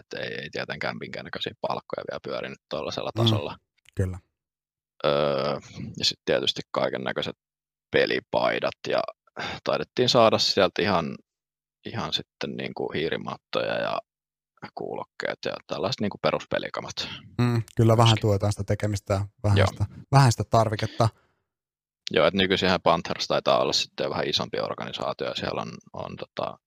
että 0.00 0.18
ei, 0.18 0.34
ei 0.34 0.50
tietenkään 0.50 0.96
minkäännäköisiä 1.00 1.52
palkkoja 1.60 2.04
vielä 2.10 2.20
pyörinyt 2.24 2.58
tuollaisella 2.70 3.10
mm, 3.16 3.22
tasolla. 3.22 3.52
Mm, 3.52 3.58
kyllä. 3.96 4.18
Öö, 5.06 5.60
ja 5.98 6.04
sitten 6.04 6.22
tietysti 6.24 6.60
kaiken 6.70 7.04
näköiset 7.04 7.36
pelipaidat 7.90 8.78
ja 8.88 9.02
taidettiin 9.64 10.08
saada 10.08 10.38
sieltä 10.38 10.82
ihan, 10.82 11.16
ihan 11.86 12.12
sitten 12.12 12.50
niin 12.56 12.74
kuin 12.74 12.88
hiirimattoja 12.94 13.78
ja 13.78 13.98
kuulokkeet 14.74 15.38
ja 15.44 15.52
tällaiset 15.66 16.00
niin 16.00 16.10
kuin 16.10 16.20
peruspelikamat. 16.22 17.08
Mm, 17.38 17.62
kyllä 17.76 17.96
vähän 17.96 18.16
tuetaan 18.20 18.52
sitä 18.52 18.64
tekemistä 18.64 19.14
ja 19.14 19.26
vähän, 19.42 19.66
sitä, 19.68 19.86
vähän 20.12 20.32
sitä 20.32 20.44
tarviketta. 20.50 21.08
Joo, 22.10 22.26
että 22.26 22.38
nykyisinhän 22.38 22.82
Panthers 22.82 23.26
taitaa 23.26 23.60
olla 23.60 23.72
sitten 23.72 24.10
vähän 24.10 24.28
isompi 24.28 24.60
organisaatio 24.60 25.26
ja 25.26 25.34
siellä 25.34 25.62
on, 25.62 25.72
on 25.92 26.16
tota, 26.16 26.58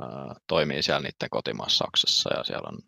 ää, 0.00 0.34
toimii 0.46 0.82
siellä 0.82 1.00
niiden 1.00 1.30
kotimaassa 1.30 1.84
Saksassa 1.84 2.34
ja 2.34 2.44
siellä 2.44 2.68
on 2.68 2.78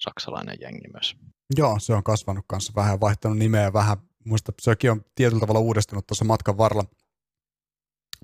saksalainen 0.00 0.56
jengi 0.60 0.88
myös. 0.92 1.16
Joo, 1.56 1.78
se 1.78 1.94
on 1.94 2.02
kasvanut 2.02 2.44
kanssa 2.48 2.72
vähän, 2.76 3.00
vaihtanut 3.00 3.38
nimeä 3.38 3.72
vähän. 3.72 3.96
Muista 4.24 4.52
sekin 4.60 4.90
on 4.90 5.04
tietyllä 5.14 5.40
tavalla 5.40 5.60
uudistunut 5.60 6.06
tuossa 6.06 6.24
matkan 6.24 6.58
varrella. 6.58 6.84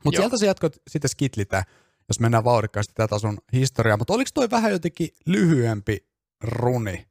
Mutta 0.04 0.20
sieltä 0.20 0.38
sä 0.38 0.46
jatkoit 0.46 0.82
sitten 0.90 1.08
skitlitä, 1.08 1.64
jos 2.08 2.20
mennään 2.20 2.44
vauhdikkaasti 2.44 2.94
tätä 2.94 3.18
sun 3.18 3.38
historiaa. 3.52 3.96
Mutta 3.96 4.14
oliko 4.14 4.30
toi 4.34 4.50
vähän 4.50 4.72
jotenkin 4.72 5.08
lyhyempi 5.26 6.08
runi, 6.42 7.08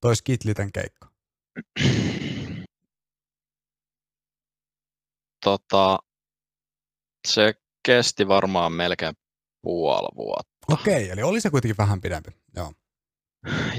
toi 0.00 0.16
skitliten 0.16 0.72
keikka? 0.72 1.08
Tota, 5.44 5.98
se 7.28 7.54
kesti 7.86 8.28
varmaan 8.28 8.72
melkein 8.72 9.14
puoli 9.62 10.08
vuotta. 10.16 10.52
Okei, 10.72 11.10
eli 11.10 11.22
oli 11.22 11.40
se 11.40 11.50
kuitenkin 11.50 11.76
vähän 11.78 12.00
pidempi. 12.00 12.30
Joo. 12.56 12.72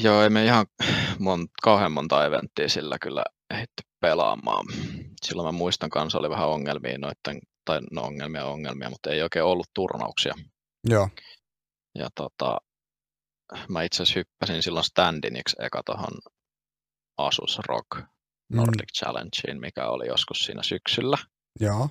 Joo, 0.01 0.21
ei 0.23 0.29
me 0.29 0.45
ihan 0.45 0.65
mon, 1.19 1.47
kauhean 1.63 1.91
monta 1.91 2.25
eventtiä 2.25 2.67
sillä 2.67 2.97
kyllä 3.01 3.23
ehitty 3.49 3.83
pelaamaan. 3.99 4.65
Silloin 5.25 5.47
mä 5.47 5.57
muistan 5.57 5.89
kanssa 5.89 6.19
oli 6.19 6.29
vähän 6.29 6.49
ongelmia 6.49 6.97
noiden, 6.97 7.41
tai 7.65 7.79
no 7.91 8.01
ongelmia 8.01 8.45
ongelmia, 8.45 8.89
mutta 8.89 9.09
ei 9.09 9.21
oikein 9.21 9.45
ollut 9.45 9.67
turnauksia. 9.73 10.33
Joo. 10.89 11.09
Ja 11.95 12.09
tota, 12.15 12.57
mä 13.69 13.83
itse 13.83 14.03
asiassa 14.03 14.19
hyppäsin 14.19 14.63
silloin 14.63 14.85
standiniksi 14.85 15.55
eka 15.59 15.81
tuohon 15.85 16.17
Asus 17.17 17.59
Rock 17.67 18.07
Nordic 18.53 18.91
mm. 18.91 18.97
Challengeen, 18.99 19.59
mikä 19.59 19.87
oli 19.87 20.07
joskus 20.07 20.39
siinä 20.39 20.63
syksyllä. 20.63 21.17
Joo. 21.59 21.89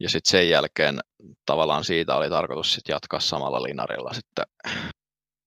Ja 0.00 0.08
sitten 0.08 0.30
sen 0.30 0.48
jälkeen 0.48 1.00
tavallaan 1.46 1.84
siitä 1.84 2.16
oli 2.16 2.28
tarkoitus 2.28 2.74
sit 2.74 2.88
jatkaa 2.88 3.20
samalla 3.20 3.62
linarilla 3.62 4.12
sitten 4.12 4.44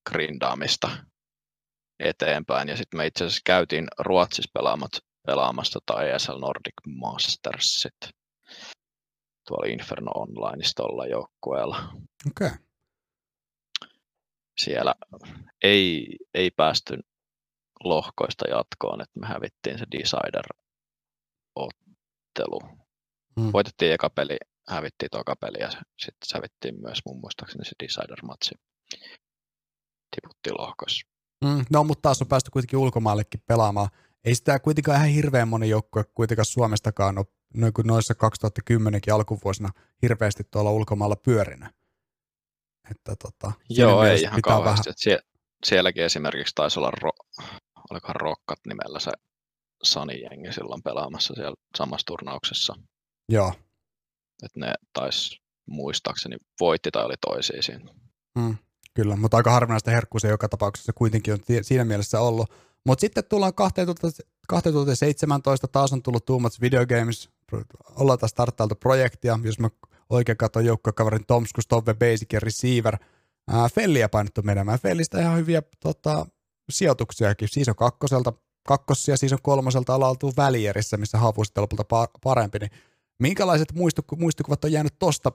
grindaamista 0.10 0.90
eteenpäin. 2.00 2.68
Ja 2.68 2.78
sitten 2.78 2.98
me 2.98 3.06
itse 3.06 3.26
asiassa 3.26 3.42
käytiin 3.46 3.88
Ruotsissa 4.00 4.52
pelaamat, 4.54 4.92
pelaamassa 5.26 5.80
tai 5.86 6.10
ESL 6.10 6.40
Nordic 6.40 6.74
Mastersit 6.88 8.18
tuolla 9.48 9.74
Inferno 9.74 10.12
Onlineissa 10.12 10.76
tuolla 10.76 11.06
joukkueella. 11.06 11.78
Okei. 12.28 12.48
Okay. 12.48 12.58
Siellä 14.58 14.96
ei, 15.64 16.18
ei 16.34 16.52
päästy 16.52 17.00
lohkoista 17.84 18.48
jatkoon, 18.48 19.02
että 19.02 19.20
me 19.20 19.28
hävittiin 19.28 19.80
se 19.80 19.86
Decider-ottelu. 19.92 22.60
Hmm. 23.40 23.54
Voitettiin 23.54 23.94
eka 23.94 24.10
peli, 24.10 24.38
hävittiin 24.70 25.10
toka 25.12 25.36
peli 25.36 25.60
ja 25.60 25.72
sitten 25.72 26.34
hävittiin 26.34 26.82
myös 26.82 27.02
mun 27.06 27.20
muistaakseni 27.20 27.66
se 27.66 27.72
Decider-matsi. 27.84 28.56
Tiputtiin 30.16 30.58
lohkoissa. 30.58 31.08
Mm, 31.46 31.66
no, 31.70 31.84
mutta 31.84 32.02
taas 32.02 32.22
on 32.22 32.28
päästy 32.28 32.52
kuitenkin 32.52 32.80
ulkomaallekin 32.80 33.42
pelaamaan. 33.46 33.90
Ei 34.24 34.36
sitä 34.36 34.60
kuitenkaan 34.60 34.98
ihan 34.98 35.10
hirveän 35.10 35.48
moni 35.48 35.70
joukkue 35.70 36.04
kuitenkaan 36.04 36.46
Suomestakaan 36.46 37.18
ole 37.18 37.26
noin 37.54 37.74
kuin 37.74 37.88
noissa 37.88 38.16
2010 38.16 39.02
alkuvuosina 39.14 39.70
hirveästi 40.02 40.44
tuolla 40.52 40.72
ulkomailla 40.72 41.16
pyörinyt. 41.16 41.70
Että 42.92 43.16
tota, 43.16 43.52
Joo, 43.70 44.04
ei 44.04 44.22
ihan 44.22 44.42
kauheasti. 44.42 44.90
Vähän... 44.90 44.96
Sie- 44.98 45.28
sielläkin 45.66 46.04
esimerkiksi 46.04 46.56
taisi 46.56 46.80
olla, 46.80 46.92
ro- 46.92 47.46
olikohan 47.90 48.16
Rokkat 48.16 48.60
nimellä 48.68 49.00
se 49.00 49.12
Sani-jengi 49.84 50.54
silloin 50.54 50.84
pelaamassa 50.84 51.34
siellä 51.34 51.56
samassa 51.78 52.06
turnauksessa. 52.06 52.76
Joo. 53.30 53.54
Että 54.44 54.60
ne 54.60 54.74
taisi 54.94 55.42
muistaakseni 55.66 56.38
voitti 56.60 56.92
tai 56.92 57.06
oli 57.06 57.16
toisia 57.22 57.62
siinä. 57.62 57.94
Mm, 58.36 58.58
kyllä, 58.98 59.16
mutta 59.16 59.38
aika 59.38 59.52
harvinaista 59.52 59.92
herkkuusia 59.92 60.30
joka 60.30 60.50
tapauksessa 60.50 60.94
kuitenkin 60.94 61.34
on 61.34 61.40
siinä 61.62 61.86
mielessä 61.86 62.22
ollut. 62.22 62.54
Mutta 62.86 63.02
sitten 63.02 63.24
tullaan 63.30 63.54
2017, 64.48 65.68
taas 65.68 65.94
on 65.94 66.04
tullut 66.04 66.26
Too 66.26 66.40
Much 66.40 66.62
Video 66.62 66.86
Games, 66.86 67.30
ollaan 67.96 68.20
taas 68.20 68.32
starttailtu 68.32 68.76
projektia, 68.76 69.40
jos 69.44 69.60
mä 69.60 69.70
oikein 70.10 70.38
katson 70.38 70.66
joukkokaverin 70.66 71.26
Tomsku, 71.26 71.62
Stove, 71.62 71.94
Basic 71.94 72.34
ja 72.34 72.40
Receiver. 72.40 72.98
Ää, 73.48 73.70
Felliä 73.70 74.10
painettu 74.10 74.42
menemään. 74.42 74.80
Fellistä 74.80 75.22
ihan 75.22 75.38
hyviä 75.38 75.62
tota, 75.80 76.26
sijoituksiakin. 76.70 77.48
Season 77.52 77.76
kakkoselta, 77.76 78.34
kakkosia 78.68 79.14
ja 79.14 79.18
season 79.18 79.40
kolmoselta 79.42 79.96
ollaan 79.96 80.16
välierissä, 80.38 80.98
missä 80.98 81.18
havu 81.18 81.44
sitten 81.44 81.62
lopulta 81.62 82.08
parempi. 82.24 82.60
Niin 82.60 82.72
minkälaiset 83.20 83.74
muistukuvat 84.18 84.64
on 84.64 84.72
jäänyt 84.72 85.00
tosta 85.00 85.32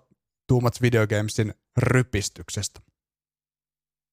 Too 0.46 0.60
Much 0.60 0.82
Video 0.82 1.06
Gamesin 1.06 1.54
rypistyksestä? 1.76 2.91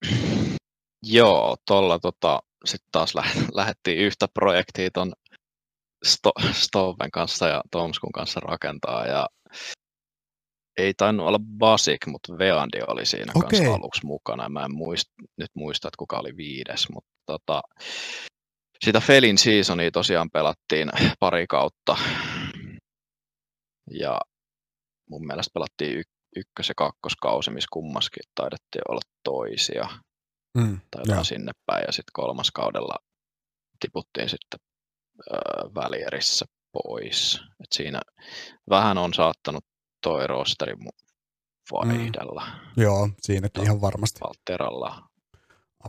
Joo, 1.02 1.56
tuolla 1.66 1.98
tota, 1.98 2.40
sitten 2.64 2.88
taas 2.92 3.14
lä- 3.14 3.24
lähdettiin 3.54 3.98
yhtä 3.98 4.26
projektia 4.34 4.90
ton 4.90 5.12
Sto- 6.06 6.52
Stoven 6.52 7.10
kanssa 7.10 7.48
ja 7.48 7.62
Tomskun 7.70 8.12
kanssa 8.12 8.40
rakentaa 8.40 9.06
ja 9.06 9.26
ei 10.78 10.94
tainnut 10.94 11.26
olla 11.26 11.40
Basic, 11.58 12.06
mutta 12.06 12.38
Veandi 12.38 12.78
oli 12.86 13.06
siinä 13.06 13.32
okay. 13.36 13.48
kanssa 13.48 13.74
aluksi 13.74 14.06
mukana. 14.06 14.48
Mä 14.48 14.64
en 14.64 14.74
muist, 14.74 15.04
nyt 15.36 15.50
muista, 15.54 15.88
että 15.88 15.98
kuka 15.98 16.18
oli 16.18 16.36
viides, 16.36 16.88
mutta 16.94 17.10
tota, 17.26 17.62
sitä 18.84 19.00
Felin 19.00 19.38
seasonia 19.38 19.90
tosiaan 19.90 20.30
pelattiin 20.30 20.90
pari 21.20 21.46
kautta. 21.46 21.96
Ja 23.90 24.20
mun 25.10 25.26
mielestä 25.26 25.50
pelattiin 25.54 25.98
y- 25.98 26.02
ykkös- 26.36 26.68
ja 26.68 26.74
kakkoskausi, 26.76 27.50
missä 27.50 27.68
kummaskin 27.72 28.22
taidettiin 28.34 28.82
olla 28.88 29.00
toisia. 29.24 29.88
Mm, 30.58 30.80
tai 30.90 31.02
jotain 31.06 31.24
sinne 31.24 31.52
päin. 31.66 31.84
Ja 31.86 31.92
sitten 31.92 32.12
kolmas 32.12 32.50
kaudella 32.50 32.94
tiputtiin 33.80 34.28
sitten 34.28 34.60
ö, 35.32 35.36
välierissä 35.74 36.46
pois. 36.72 37.40
Et 37.60 37.72
siinä 37.72 38.00
vähän 38.70 38.98
on 38.98 39.14
saattanut 39.14 39.64
toi 40.02 40.26
rosteri 40.26 40.74
vaihdella. 41.72 42.46
Mm. 42.46 42.82
Joo, 42.82 43.08
siinäkin 43.20 43.62
ihan 43.62 43.80
varmasti. 43.80 44.20
Valtteralla. 44.20 45.08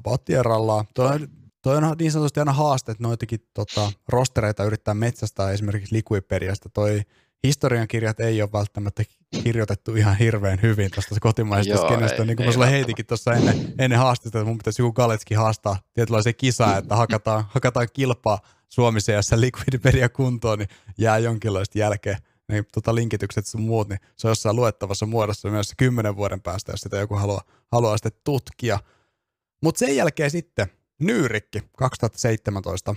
Valtteralla. 0.06 0.86
Toi, 0.96 1.20
toi 1.64 1.78
on 1.78 1.96
niin 2.00 2.12
sanotusti 2.12 2.40
aina 2.40 2.54
haaste, 2.54 2.92
että 2.92 3.04
noitakin 3.04 3.40
tota, 3.54 3.92
rostereita 4.08 4.64
yrittää 4.64 4.94
metsästää 4.94 5.52
esimerkiksi 5.52 5.96
Liquipediasta. 5.96 6.70
Toi 6.70 7.02
historiankirjat 7.44 8.20
ei 8.20 8.42
ole 8.42 8.50
välttämättä 8.54 9.04
kirjoitettu 9.44 9.96
ihan 9.96 10.18
hirveän 10.18 10.60
hyvin 10.62 10.92
tuosta 10.92 11.16
kotimaisesta 11.20 11.88
skenestä. 11.88 12.26
Niin 12.26 12.38
kuin 12.38 12.46
mä 12.46 12.52
sulle 12.52 12.72
heitikin 12.72 13.06
tuossa 13.06 13.34
ennen, 13.34 13.74
ennen 13.80 14.00
haastetta, 14.00 14.40
että 14.40 14.48
mun 14.48 14.58
pitäisi 14.58 14.82
joku 14.82 14.94
Galetski 14.94 15.34
haastaa 15.34 15.80
tietynlaisen 15.94 16.36
kisa, 16.36 16.78
että 16.78 16.96
hakataan, 16.96 17.46
hakataan 17.50 17.88
kilpaa 17.94 18.40
Suomi 18.70 19.00
CS 19.00 19.32
Liquipedia 19.32 20.10
kuntoon, 20.10 20.60
niin 20.60 20.70
jää 20.98 21.18
jonkinlaista 21.18 21.80
jälkeen 21.80 22.18
niin 22.52 22.66
tota 22.74 22.96
linkitykset 22.96 23.46
sun 23.46 23.62
muut, 23.62 23.90
niin 23.90 24.00
se 24.18 24.28
on 24.28 24.32
jossain 24.32 24.56
luettavassa 24.56 25.06
muodossa 25.06 25.50
myös 25.50 25.74
kymmenen 25.78 26.16
vuoden 26.16 26.42
päästä, 26.42 26.72
jos 26.72 26.82
sitä 26.82 26.98
joku 26.98 27.16
haluaa, 27.16 27.42
haluaa 27.72 27.98
sitten 27.98 28.22
tutkia. 28.24 28.80
Mutta 29.64 29.80
sen 29.80 29.96
jälkeen 29.96 30.32
sitten 30.32 30.68
Nyyrikki 31.00 31.64
2017. 31.78 32.96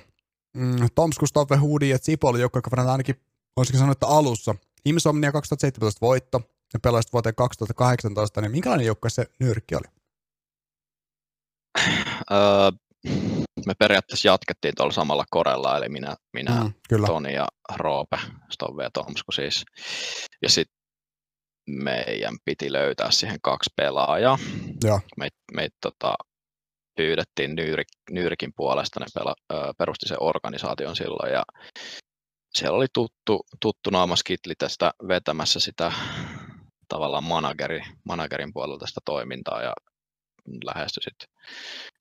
Mm, 0.56 0.88
Toms 0.94 1.18
Gustave 1.18 1.56
Hudi 1.56 1.88
ja 1.88 1.98
Zipoli, 1.98 2.40
joka 2.40 2.60
ainakin 2.76 3.16
voisiko 3.56 3.78
sanoa, 3.78 3.92
että 3.92 4.06
alussa. 4.06 4.54
Insomnia 4.84 5.32
2017 5.32 6.00
voitto 6.00 6.40
ja 6.74 6.80
pelasit 6.80 7.12
vuoteen 7.12 7.34
2018, 7.34 8.40
niin 8.40 8.50
minkälainen 8.50 8.86
joukkue 8.86 9.10
se 9.10 9.26
Nyyrikki 9.40 9.74
oli? 9.74 9.86
Öö, 12.32 12.70
me 13.66 13.74
periaatteessa 13.78 14.28
jatkettiin 14.28 14.74
tuolla 14.76 14.92
samalla 14.92 15.24
korella, 15.30 15.76
eli 15.76 15.88
minä, 15.88 16.16
minä 16.32 16.64
mm, 16.64 16.72
kyllä. 16.88 17.06
Toni 17.06 17.34
ja 17.34 17.46
Roope, 17.76 18.18
Stove 18.50 18.82
ja 18.82 18.90
Tomsku 18.90 19.32
siis. 19.32 19.64
Ja 20.42 20.48
sitten 20.48 20.76
meidän 21.68 22.34
piti 22.44 22.72
löytää 22.72 23.10
siihen 23.10 23.38
kaksi 23.42 23.70
pelaajaa. 23.76 24.38
Meitä 25.16 25.36
meit, 25.54 25.74
tota, 25.80 26.14
pyydettiin 26.96 27.54
Nyyrik, 27.54 27.88
Nyyrikin 28.10 28.52
puolesta, 28.56 29.00
ne 29.00 29.06
pela, 29.14 29.34
ö, 29.52 29.72
perusti 29.78 30.08
sen 30.08 30.22
organisaation 30.22 30.96
silloin 30.96 31.32
ja 31.32 31.42
siellä 32.58 32.76
oli 32.76 32.86
tuttu, 32.94 33.46
tuttu 33.60 33.90
naama 33.90 34.16
Skitli 34.16 34.54
tästä 34.54 34.92
vetämässä 35.08 35.60
sitä 35.60 35.92
tavallaan 36.88 37.24
manageri, 37.24 37.80
managerin 38.04 38.52
puolelta 38.52 38.86
sitä 38.86 39.00
toimintaa 39.04 39.62
ja 39.62 39.72
lähestyi 40.64 41.02
sitten 41.02 41.28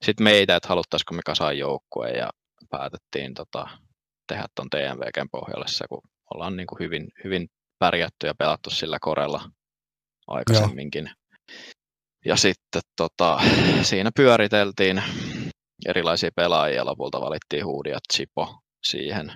sit 0.05 0.19
meitä, 0.19 0.55
että 0.55 0.69
haluttaisiko 0.69 1.13
me 1.13 1.21
kasaan 1.25 1.57
joukkueen 1.57 2.15
ja 2.15 2.29
päätettiin 2.69 3.33
tota, 3.33 3.67
tehdä 4.27 4.45
tuon 4.55 4.69
TMVGn 4.69 5.29
pohjalle 5.31 5.65
se, 5.67 5.85
kun 5.89 6.01
ollaan 6.33 6.55
niin 6.55 6.67
kuin 6.67 6.79
hyvin, 6.79 7.07
hyvin 7.23 7.47
pärjätty 7.79 8.27
ja 8.27 8.35
pelattu 8.35 8.69
sillä 8.69 8.97
korella 9.01 9.49
aikaisemminkin. 10.27 11.05
Joo. 11.05 11.65
Ja 12.25 12.35
sitten 12.35 12.81
tota, 12.97 13.39
siinä 13.81 14.11
pyöriteltiin 14.15 15.03
erilaisia 15.85 16.29
pelaajia, 16.35 16.85
lopulta 16.85 17.21
valittiin 17.21 17.65
Huudi 17.65 17.89
ja 17.89 17.99
Chipo 18.13 18.59
siihen. 18.83 19.33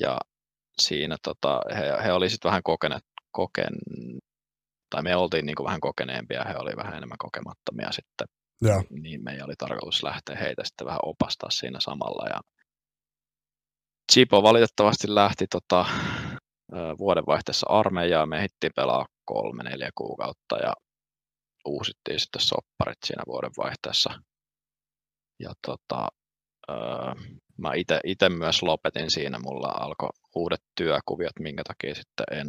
Ja 0.00 0.18
siinä 0.80 1.16
tota, 1.22 1.60
he, 1.76 2.04
he 2.04 2.12
oli 2.12 2.30
sitten 2.30 2.48
vähän 2.48 2.62
kokeneet, 2.62 3.04
koken, 3.30 3.74
tai 4.90 5.02
me 5.02 5.16
oltiin 5.16 5.46
niin 5.46 5.56
kuin 5.56 5.64
vähän 5.64 5.80
kokeneempia, 5.80 6.44
he 6.44 6.54
oli 6.56 6.76
vähän 6.76 6.94
enemmän 6.96 7.18
kokemattomia 7.18 7.92
sitten. 7.92 8.26
Ja. 8.62 8.82
Niin 8.90 9.24
meidän 9.24 9.46
oli 9.46 9.54
tarkoitus 9.58 10.02
lähteä 10.02 10.36
heitä 10.36 10.64
sitten 10.64 10.86
vähän 10.86 11.00
opastaa 11.02 11.50
siinä 11.50 11.80
samalla. 11.80 12.28
Ja 12.28 12.40
Chipo 14.12 14.42
valitettavasti 14.42 15.14
lähti 15.14 15.46
tota, 15.46 15.86
vuodenvaihteessa 16.98 17.66
armeijaan, 17.70 18.28
me 18.28 18.42
hittiin 18.42 18.72
pelaa 18.76 19.06
kolme, 19.24 19.62
neljä 19.62 19.90
kuukautta 19.94 20.56
ja 20.56 20.72
uusittiin 21.64 22.20
sitten 22.20 22.42
sopparit 22.42 22.98
siinä 23.04 23.22
vuodenvaihteessa. 23.26 24.10
Ja 25.40 25.52
tota, 25.66 26.08
mä 27.68 27.72
itse 28.04 28.28
myös 28.28 28.62
lopetin 28.62 29.10
siinä, 29.10 29.38
mulla 29.38 29.68
alkoi 29.68 30.08
uudet 30.34 30.62
työkuviot, 30.74 31.38
minkä 31.40 31.62
takia 31.64 31.94
sitten 31.94 32.26
en, 32.30 32.48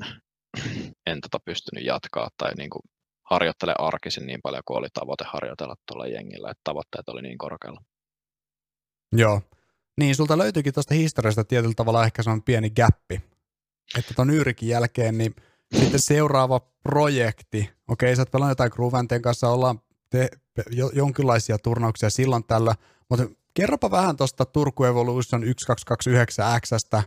en 1.09 1.21
tota 1.21 1.39
pystynyt 1.45 1.85
jatkaa 1.85 2.29
tai 2.37 2.51
niin 2.57 2.69
kuin 2.69 2.81
harjoittele 3.29 3.75
arkisin 3.79 4.25
niin 4.25 4.39
paljon 4.43 4.63
kuin 4.65 4.77
oli 4.77 4.87
tavoite 4.93 5.25
harjoitella 5.27 5.75
tuolla 5.87 6.07
jengillä, 6.07 6.51
että 6.51 6.61
tavoitteet 6.63 7.09
oli 7.09 7.21
niin 7.21 7.37
korkealla. 7.37 7.81
Joo. 9.11 9.41
Niin, 9.97 10.15
sulta 10.15 10.37
löytyykin 10.37 10.73
tuosta 10.73 10.93
historiasta 10.93 11.43
tietyllä 11.43 11.73
tavalla 11.75 12.05
ehkä 12.05 12.21
on 12.27 12.43
pieni 12.43 12.69
gappi. 12.69 13.21
Että 13.97 14.13
tuon 14.13 14.29
Yyrikin 14.29 14.69
jälkeen, 14.69 15.17
niin 15.17 15.35
sitten 15.75 15.99
seuraava 15.99 16.59
projekti, 16.59 17.69
okei, 17.87 18.15
sä 18.15 18.21
oot 18.21 18.31
pelannut 18.31 18.51
jotain 18.51 18.71
Groovanteen 18.75 19.21
kanssa, 19.21 19.49
ollaan 19.49 19.79
te, 20.09 20.29
jo, 20.71 20.89
jonkinlaisia 20.93 21.57
turnauksia 21.57 22.09
silloin 22.09 22.43
tällä, 22.43 22.75
mutta 23.09 23.25
kerropa 23.55 23.91
vähän 23.91 24.17
tuosta 24.17 24.45
Turku 24.45 24.83
Evolution 24.83 25.43
1229X, 25.43 27.03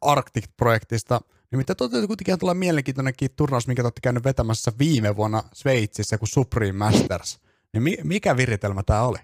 Arctic-projektista, 0.00 1.20
Nimittäin 1.50 1.76
toteutuu 1.76 2.06
kuitenkin 2.06 2.38
tuolla 2.38 2.54
mielenkiintoinenkin 2.54 3.30
turnaus, 3.36 3.66
minkä 3.66 3.82
te 3.82 3.86
olette 3.86 4.00
käynyt 4.00 4.24
vetämässä 4.24 4.72
viime 4.78 5.16
vuonna 5.16 5.42
Sveitsissä 5.52 6.18
kuin 6.18 6.28
Supreme 6.28 6.72
Masters. 6.72 7.40
Niin 7.72 7.82
mi- 7.82 7.98
mikä 8.04 8.36
viritelmä 8.36 8.82
tämä 8.82 9.02
oli? 9.02 9.18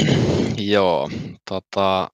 Joo, 0.74 1.10
tota, 1.48 2.10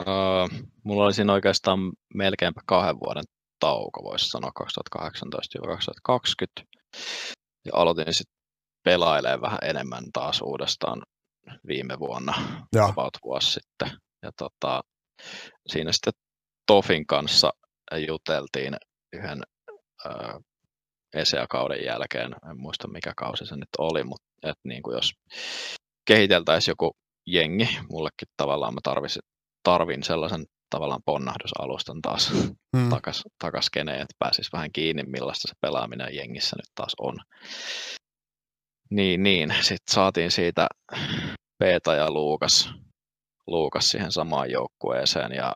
uh, 0.00 0.66
mulla 0.84 1.04
oli 1.04 1.14
siinä 1.14 1.32
oikeastaan 1.32 1.92
melkeinpä 2.14 2.60
kahden 2.66 3.00
vuoden 3.00 3.24
tauko, 3.60 4.04
voisi 4.04 4.28
sanoa 4.28 4.52
2018-2020. 5.00 6.64
Ja 7.64 7.72
aloitin 7.72 8.14
sitten 8.14 8.38
pelailemaan 8.84 9.40
vähän 9.40 9.58
enemmän 9.62 10.04
taas 10.12 10.40
uudestaan 10.42 11.02
viime 11.66 11.98
vuonna, 11.98 12.34
about 12.80 13.18
vuosi 13.24 13.50
sitten. 13.50 13.98
Ja 14.22 14.30
tota, 14.38 14.80
siinä 15.66 15.92
sitten 15.92 16.12
Tofin 16.66 17.06
kanssa 17.06 17.50
juteltiin 18.06 18.76
yhden 19.12 19.42
ESEA-kauden 21.14 21.84
jälkeen, 21.84 22.34
en 22.50 22.60
muista 22.60 22.88
mikä 22.88 23.12
kausi 23.16 23.46
se 23.46 23.56
nyt 23.56 23.68
oli, 23.78 24.04
mutta 24.04 24.26
et 24.42 24.58
niin 24.64 24.82
kuin 24.82 24.94
jos 24.94 25.12
kehiteltäisiin 26.06 26.72
joku 26.72 26.96
jengi, 27.26 27.68
mullekin 27.90 28.28
tavallaan 28.36 28.74
mä 28.74 28.80
tarvisin, 28.82 29.22
tarvin 29.62 30.02
sellaisen 30.02 30.44
tavallaan 30.70 31.02
ponnahdusalustan 31.04 32.02
taas 32.02 32.32
hmm. 32.76 32.88
takas, 32.90 33.22
takas 33.38 33.70
keneen, 33.70 34.00
että 34.00 34.14
pääsis 34.18 34.52
vähän 34.52 34.72
kiinni, 34.72 35.02
millaista 35.02 35.48
se 35.48 35.54
pelaaminen 35.60 36.14
jengissä 36.14 36.56
nyt 36.56 36.70
taas 36.74 36.92
on. 37.00 37.20
Niin, 38.90 39.22
niin. 39.22 39.54
Sitten 39.60 39.94
saatiin 39.94 40.30
siitä 40.30 40.66
Peeta 41.58 41.94
ja 41.94 42.10
Luukas, 42.10 42.70
Luukas 43.46 43.90
siihen 43.90 44.12
samaan 44.12 44.50
joukkueeseen 44.50 45.32
ja 45.32 45.54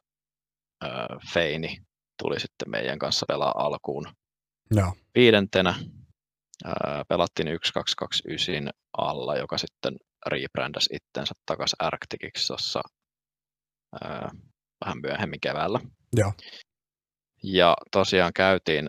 ö, 0.85 0.89
Feini 1.33 1.77
tuli 2.23 2.41
sitten 2.41 2.71
meidän 2.71 2.99
kanssa 2.99 3.27
pelaa 3.29 3.55
alkuun 3.57 4.05
Joo. 4.71 4.93
viidentenä. 5.15 5.75
Ö, 6.65 6.71
pelattiin 7.09 7.47
1229 7.47 8.71
alla, 8.99 9.37
joka 9.37 9.59
sitten 9.59 9.97
rebrändäsi 10.27 10.95
itsensä 10.95 11.35
takaisin 11.47 11.77
Arcticiksi 11.79 12.47
tuossa 12.47 12.81
vähän 14.85 15.01
myöhemmin 15.03 15.41
keväällä. 15.41 15.81
Joo. 16.17 16.33
Ja 17.43 17.77
tosiaan 17.93 18.33
käytiin, 18.33 18.89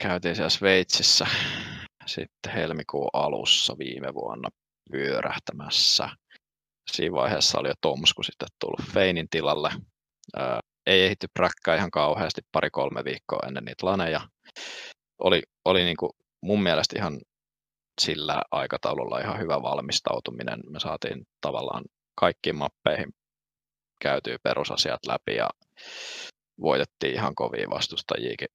käytiin 0.00 0.36
siellä 0.36 0.50
Sveitsissä 0.50 1.26
sitten 2.06 2.52
helmikuun 2.52 3.10
alussa 3.12 3.78
viime 3.78 4.14
vuonna 4.14 4.48
pyörähtämässä. 4.90 6.08
Siinä 6.90 7.14
vaiheessa 7.14 7.58
oli 7.60 7.68
jo 7.68 7.74
Tomsku 7.80 8.22
sitten 8.22 8.48
tullut 8.60 8.92
Feinin 8.92 9.28
tilalle. 9.30 9.70
Ää, 10.36 10.60
ei 10.86 11.04
ehitty 11.04 11.26
präkkää 11.34 11.76
ihan 11.76 11.90
kauheasti 11.90 12.40
pari-kolme 12.52 13.04
viikkoa 13.04 13.46
ennen 13.46 13.64
niitä 13.64 13.86
laneja. 13.86 14.20
Oli, 15.18 15.42
oli 15.64 15.84
niin 15.84 15.96
kuin 15.96 16.10
mun 16.40 16.62
mielestä 16.62 16.98
ihan 16.98 17.20
sillä 18.00 18.42
aikataululla 18.50 19.20
ihan 19.20 19.38
hyvä 19.38 19.62
valmistautuminen. 19.62 20.60
Me 20.70 20.80
saatiin 20.80 21.26
tavallaan 21.40 21.84
kaikkiin 22.14 22.56
mappeihin 22.56 23.14
käytyy 24.00 24.36
perusasiat 24.42 25.00
läpi 25.06 25.34
ja 25.34 25.50
voitettiin 26.60 27.14
ihan 27.14 27.34
kovia 27.34 27.70
vastustajiakin 27.70 28.48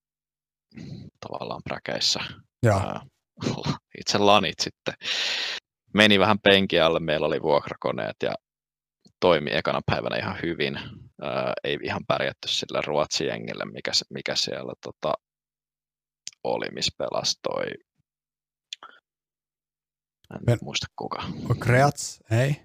tavallaan 1.28 1.62
präkeissä. 1.64 2.20
Joo. 2.64 2.82
Itse 4.00 4.18
lanit 4.18 4.60
sitten 4.60 4.94
meni 5.94 6.20
vähän 6.20 6.40
penki 6.40 6.80
alle, 6.80 7.00
meillä 7.00 7.28
oli 7.28 7.42
vuokrakoneet 7.42 8.16
ja 8.24 8.34
toimi 9.20 9.50
ekana 9.54 9.82
päivänä 9.86 10.16
ihan 10.16 10.38
hyvin. 10.44 10.80
Ää, 11.22 11.54
ei 11.64 11.78
ihan 11.84 12.02
pärjätty 12.08 12.48
sillä 12.48 12.82
Ruotsin 12.86 13.28
jengille, 13.28 13.66
mikä, 13.66 13.92
mikä 14.10 14.36
siellä 14.36 14.74
tota, 14.84 15.14
oli, 16.44 16.66
missä 16.72 16.92
pelastoi. 16.98 17.66
En 20.36 20.40
Men, 20.48 20.58
muista 20.62 20.88
kuka. 20.96 21.24
Kreats, 21.60 22.20
ei? 22.32 22.56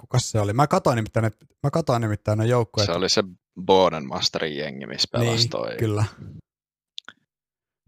Kuka 0.00 0.18
se 0.18 0.40
oli? 0.40 0.52
Mä 0.52 0.66
katoin 0.66 0.96
nimittäin, 0.96 1.32
mä 1.62 1.70
katoin 1.70 2.02
nimittäin 2.02 2.38
ne 2.38 2.46
joukkueet. 2.46 2.86
Se 2.86 2.92
oli 2.92 3.08
se 3.08 3.22
Bodenmasterin 3.64 4.56
jengi, 4.56 4.86
missä 4.86 5.08
pelastoi. 5.12 5.68
Niin, 5.68 5.78
kyllä. 5.78 6.04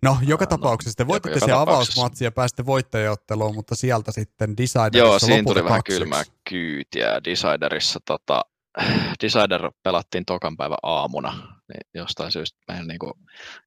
No, 0.05 0.19
joka 0.27 0.45
no, 0.45 0.49
tapauksessa 0.49 0.97
te 0.97 1.07
voititte 1.07 1.39
siellä 1.41 1.61
avausmatsia 1.61 2.27
ja 2.27 2.33
pääsitte 2.33 2.67
voittajaotteluun, 2.67 3.55
mutta 3.55 3.75
sieltä 3.75 4.13
sitten 4.13 4.57
Deciderissa 4.57 4.99
Joo, 4.99 5.19
siinä 5.19 5.43
tuli 5.47 5.65
vähän 5.65 5.85
kylmää 5.85 6.23
kyytiä. 6.49 7.25
Deciderissa 7.25 8.01
tota, 8.07 8.43
Decider 9.23 9.71
pelattiin 9.83 10.25
tokan 10.25 10.57
päivän 10.57 10.79
aamuna, 10.83 11.33
niin 11.69 11.81
jostain 11.95 12.33
syystä 12.33 12.59
meidän 12.69 12.87
niin 12.87 12.99
kuin 12.99 13.13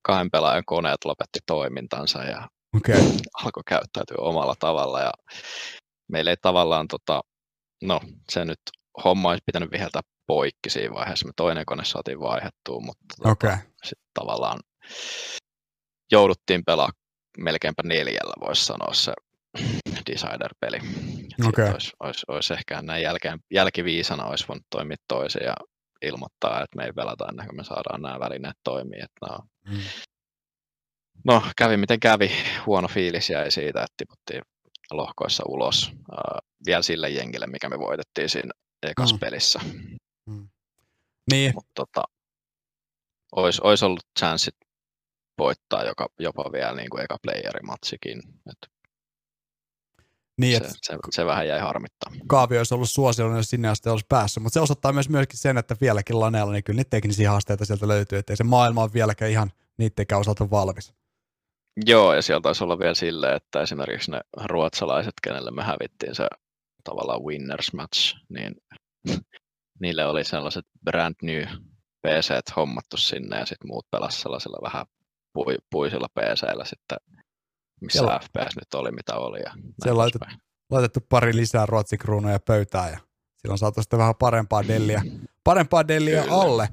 kahden 0.01 0.31
pelaajan 0.31 0.65
koneet 0.65 1.05
lopetti 1.05 1.39
toimintansa 1.45 2.23
ja 2.23 2.47
okay. 2.77 2.95
alkoi 3.43 3.63
käyttäytyä 3.67 4.17
omalla 4.19 4.55
tavalla. 4.59 5.01
Ja 5.01 5.11
meillä 6.11 6.31
ei 6.31 6.37
tavallaan, 6.41 6.87
tota, 6.87 7.21
no 7.83 8.01
se 8.29 8.45
nyt 8.45 8.59
homma 9.03 9.29
olisi 9.29 9.43
pitänyt 9.45 9.71
viheltää 9.71 10.01
poikki 10.27 10.69
siinä 10.69 10.93
vaiheessa. 10.93 11.27
Me 11.27 11.31
toinen 11.35 11.65
kone 11.65 11.85
saatiin 11.85 12.19
vaihettua, 12.19 12.79
mutta 12.79 13.05
tota, 13.17 13.29
okay. 13.29 13.57
sitten 13.83 14.09
tavallaan 14.13 14.59
jouduttiin 16.11 16.63
pelaa 16.65 16.89
melkeinpä 17.37 17.83
neljällä, 17.85 18.33
voisi 18.39 18.65
sanoa 18.65 18.93
se 18.93 19.13
Decider-peli. 20.07 20.79
Okay. 21.47 21.69
Olisi, 21.71 21.91
olisi, 21.99 22.25
olisi, 22.27 22.53
ehkä 22.53 22.81
näin 22.81 23.03
jälkeen, 23.03 23.39
jälkiviisana 23.51 24.25
olisi 24.25 24.47
voinut 24.47 24.65
toimia 24.69 24.97
toisin 25.07 25.41
ja 25.45 25.53
ilmoittaa, 26.01 26.63
että 26.63 26.75
me 26.75 26.85
ei 26.85 26.93
pelata 26.93 27.27
ennen 27.29 27.45
kuin 27.45 27.55
me 27.55 27.63
saadaan 27.63 28.01
nämä 28.01 28.19
välineet 28.19 28.57
toimia. 28.63 29.05
Että 29.05 29.25
no, 29.33 29.39
mm. 29.69 29.81
no, 31.25 31.43
kävi 31.57 31.77
miten 31.77 31.99
kävi. 31.99 32.31
Huono 32.65 32.87
fiilis 32.87 33.29
jäi 33.29 33.51
siitä, 33.51 33.79
että 33.79 33.93
tiputtiin 33.97 34.41
lohkoissa 34.91 35.43
ulos 35.47 35.91
uh, 35.93 36.39
vielä 36.65 36.81
sille 36.81 37.09
jengille, 37.09 37.47
mikä 37.47 37.69
me 37.69 37.79
voitettiin 37.79 38.29
siinä 38.29 38.51
ekassa 38.83 39.15
mm. 39.15 39.19
pelissä. 39.19 39.59
Mm. 40.25 40.49
Niin. 41.31 41.51
Mutta 41.55 41.71
tota, 41.75 42.03
olisi, 43.35 43.61
olisi 43.63 43.85
ollut 43.85 44.03
chanssit 44.19 44.55
voittaa 45.37 45.83
joka, 45.83 46.09
jopa 46.19 46.51
vielä 46.51 46.75
niin 46.75 46.89
kuin 46.89 47.03
eka 47.03 47.17
playerimatsikin. 47.23 48.21
Et 48.51 48.71
niin, 50.37 50.63
se, 50.63 50.69
se, 50.81 50.97
se, 51.11 51.25
vähän 51.25 51.47
jäi 51.47 51.59
harmittaa. 51.59 52.11
Kaavi 52.27 52.57
olisi 52.57 52.73
ollut 52.73 52.89
suosiollinen, 52.89 53.39
jos 53.39 53.49
sinne 53.49 53.69
asti 53.69 53.89
olisi 53.89 54.05
päässyt, 54.09 54.43
mutta 54.43 54.53
se 54.53 54.59
osoittaa 54.59 54.93
myös 54.93 55.09
myöskin 55.09 55.39
sen, 55.39 55.57
että 55.57 55.75
vieläkin 55.81 56.19
laneella 56.19 56.53
niin 56.53 56.63
kyllä 56.63 56.77
niitä 56.77 56.89
teknisiä 56.89 57.31
haasteita 57.31 57.65
sieltä 57.65 57.87
löytyy, 57.87 58.19
että 58.19 58.33
ei 58.33 58.37
se 58.37 58.43
maailma 58.43 58.83
ole 58.83 58.93
vieläkään 58.93 59.31
ihan 59.31 59.51
niittenkään 59.77 60.21
osalta 60.21 60.49
valmis. 60.49 60.93
Joo, 61.85 62.13
ja 62.13 62.21
sieltä 62.21 62.43
taisi 62.43 62.63
olla 62.63 62.79
vielä 62.79 62.93
silleen, 62.93 63.35
että 63.35 63.61
esimerkiksi 63.61 64.11
ne 64.11 64.21
ruotsalaiset, 64.45 65.13
kenelle 65.23 65.51
me 65.51 65.63
hävittiin 65.63 66.15
se 66.15 66.27
tavallaan 66.83 67.23
winners 67.23 67.73
match, 67.73 68.15
niin 68.29 68.55
niille 69.81 70.05
oli 70.05 70.23
sellaiset 70.23 70.65
brand 70.83 71.15
new 71.21 71.43
PC 72.07 72.55
hommattu 72.55 72.97
sinne 72.97 73.39
ja 73.39 73.45
sitten 73.45 73.67
muut 73.67 73.87
pelasivat 73.91 74.21
sellaisilla 74.21 74.57
vähän 74.63 74.85
pui, 75.33 75.55
puisilla 75.71 76.07
PC-llä 76.19 76.65
sitten, 76.65 76.97
missä 77.81 77.99
Siellä... 77.99 78.19
FPS 78.19 78.55
nyt 78.55 78.73
oli, 78.73 78.91
mitä 78.91 79.15
oli. 79.15 79.39
Ja 79.39 79.51
Se 79.83 79.91
on 79.91 79.97
laitettu, 79.97 80.27
laitettu 80.71 80.99
pari 81.09 81.35
lisää 81.35 81.65
ruotsikruunoja 81.65 82.39
pöytään 82.39 82.91
ja 82.91 82.99
silloin 83.37 83.57
saatu 83.57 83.81
sitten 83.81 83.99
vähän 83.99 84.15
parempaa 84.15 84.67
delliä, 84.67 85.01
parempaa 85.43 85.87
delliä 85.87 86.25
alle. 86.29 86.69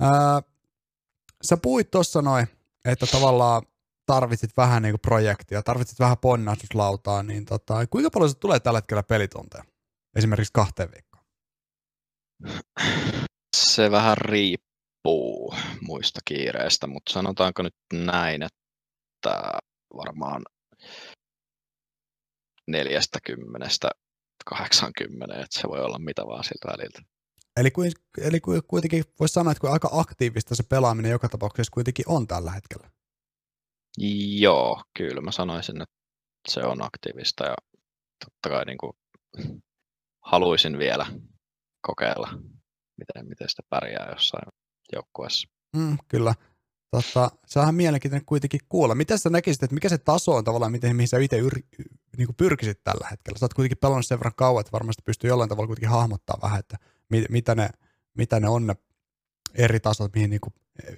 Ää, 0.00 0.42
sä 1.44 1.56
puhuit 1.56 1.90
tuossa 1.90 2.22
noin, 2.22 2.46
että 2.84 3.06
tavallaan 3.06 3.62
tarvitsit 4.06 4.50
vähän 4.56 4.82
niin 4.82 4.92
kuin 4.92 5.00
projektia, 5.00 5.62
tarvitsit 5.62 5.98
vähän 5.98 6.18
ponnahduslautaa, 6.18 7.22
niin 7.22 7.44
tota, 7.44 7.86
kuinka 7.86 8.10
paljon 8.10 8.30
se 8.30 8.38
tulee 8.38 8.60
tällä 8.60 8.76
hetkellä 8.76 9.02
pelitunteja? 9.02 9.64
Esimerkiksi 10.16 10.52
kahteen 10.52 10.88
viikkoon. 10.94 11.24
Se 13.56 13.90
vähän 13.90 14.16
riippuu 14.18 14.71
riippuu 15.04 15.54
muista 15.80 16.20
kiireistä, 16.24 16.86
mutta 16.86 17.12
sanotaanko 17.12 17.62
nyt 17.62 17.74
näin, 17.92 18.42
että 18.42 19.58
varmaan 19.96 20.42
40 22.66 23.90
80, 24.46 25.34
että 25.34 25.60
se 25.60 25.68
voi 25.68 25.84
olla 25.84 25.98
mitä 25.98 26.26
vaan 26.26 26.44
siltä 26.44 26.68
väliltä. 26.68 27.02
Eli, 27.56 27.70
eli 28.20 28.40
kuitenkin 28.40 29.04
voisi 29.20 29.32
sanoa, 29.32 29.52
että 29.52 29.70
aika 29.70 29.88
aktiivista 29.92 30.54
se 30.54 30.62
pelaaminen 30.62 31.10
joka 31.10 31.28
tapauksessa 31.28 31.70
kuitenkin 31.74 32.04
on 32.08 32.26
tällä 32.26 32.50
hetkellä. 32.50 32.90
Joo, 34.38 34.82
kyllä 34.98 35.20
mä 35.20 35.32
sanoisin, 35.32 35.82
että 35.82 35.94
se 36.48 36.60
on 36.60 36.82
aktiivista 36.82 37.44
ja 37.44 37.54
totta 38.24 38.48
kai 38.48 38.64
niin 38.64 38.78
kuin 38.78 38.92
haluaisin 40.24 40.78
vielä 40.78 41.06
kokeilla, 41.86 42.28
miten, 42.96 43.28
miten 43.28 43.48
sitä 43.48 43.62
pärjää 43.70 44.08
jossain 44.10 44.61
joukkueessa. 44.92 45.48
Mm, 45.76 45.98
kyllä. 46.08 46.34
Tota, 46.90 47.30
se 47.46 47.58
on 47.58 47.64
ihan 47.64 47.74
mielenkiintoinen 47.74 48.26
kuitenkin 48.26 48.60
kuulla. 48.68 48.94
Miten 48.94 49.18
sä 49.18 49.30
näkisit, 49.30 49.62
että 49.62 49.74
mikä 49.74 49.88
se 49.88 49.98
taso 49.98 50.32
on 50.32 50.44
tavallaan, 50.44 50.72
miten, 50.72 50.96
mihin 50.96 51.08
sä 51.08 51.18
itse 51.18 51.40
yr- 51.40 51.86
niin 52.16 52.26
kuin 52.26 52.36
pyrkisit 52.36 52.84
tällä 52.84 53.08
hetkellä? 53.10 53.38
Sä 53.38 53.44
oot 53.44 53.54
kuitenkin 53.54 53.78
pelannut 53.78 54.06
sen 54.06 54.18
verran 54.18 54.34
kauan, 54.36 54.60
että 54.60 54.72
varmasti 54.72 55.02
pystyy 55.06 55.28
jollain 55.30 55.48
tavalla 55.48 55.66
kuitenkin 55.66 55.90
hahmottaa 55.90 56.38
vähän, 56.42 56.58
että 56.58 56.76
mit, 57.08 57.24
mitä, 57.28 57.54
ne, 57.54 57.70
mitä 58.14 58.40
ne 58.40 58.48
on 58.48 58.66
ne 58.66 58.76
eri 59.54 59.80
tasot, 59.80 60.14
mihin 60.14 60.30
niin 60.30 60.40
kuin 60.40 60.54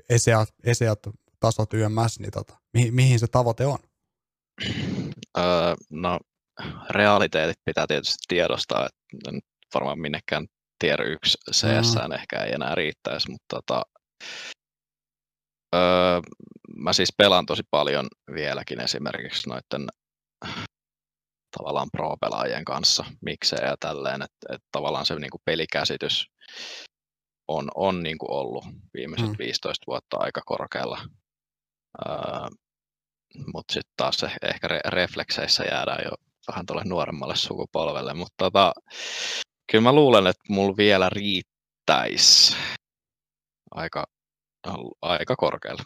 eseat, 0.09 0.55
eseat 0.65 0.99
tasot 1.41 1.75
YMS, 1.75 2.19
niin 2.19 2.31
tota, 2.31 2.57
mihin, 2.73 2.95
mihin 2.95 3.19
se 3.19 3.27
tavoite 3.27 3.67
on? 3.67 3.79
Öö, 5.39 5.75
no, 5.91 6.19
realiteetit 6.91 7.59
pitää 7.65 7.87
tietysti 7.87 8.25
tiedostaa, 8.29 8.87
että 8.87 9.31
nyt 9.31 9.45
varmaan 9.75 9.99
minnekään 9.99 10.47
tier 10.85 11.03
1 11.03 11.39
CS 11.51 11.95
mm. 11.95 12.13
ehkä 12.13 12.45
ei 12.45 12.53
enää 12.53 12.75
riittäisi, 12.75 13.31
mutta 13.31 13.47
tota, 13.57 13.83
öö, 15.75 16.21
mä 16.77 16.93
siis 16.93 17.13
pelaan 17.19 17.47
tosi 17.47 17.63
paljon 17.71 18.07
vieläkin 18.35 18.81
esimerkiksi 18.81 19.49
noiden 19.49 19.87
tavallaan 21.59 21.89
pro-pelaajien 21.93 22.65
kanssa 22.65 23.05
miksejä 23.21 23.67
ja 23.67 23.77
tälleen, 23.81 24.23
että 24.23 24.55
et 24.55 24.61
tavallaan 24.73 25.07
se 25.07 25.15
niinku 25.15 25.39
pelikäsitys 25.45 26.27
on, 27.49 27.69
on 27.75 28.03
niinku 28.03 28.27
ollut 28.29 28.65
viimeiset 28.95 29.29
mm. 29.29 29.35
15 29.39 29.85
vuotta 29.87 30.17
aika 30.17 30.41
korkealla. 30.47 30.99
Öö, 32.07 32.49
mutta 33.55 33.73
sitten 33.73 33.95
taas 33.97 34.17
se, 34.17 34.31
ehkä 34.43 34.69
re- 34.69 34.91
reflekseissä 34.91 35.65
jäädään 35.65 36.05
jo 36.05 36.11
vähän 36.49 36.67
tuolle 36.67 36.83
nuoremmalle 36.85 37.37
sukupolvelle, 37.37 38.15
mutta 38.15 38.35
tota, 38.39 38.73
kyllä 39.75 39.83
mä 39.83 39.93
luulen, 39.93 40.27
että 40.27 40.45
mulla 40.49 40.77
vielä 40.77 41.11
riittäisi 41.11 42.57
aika, 43.71 44.07
aika 45.03 45.37
korkealla. 45.37 45.83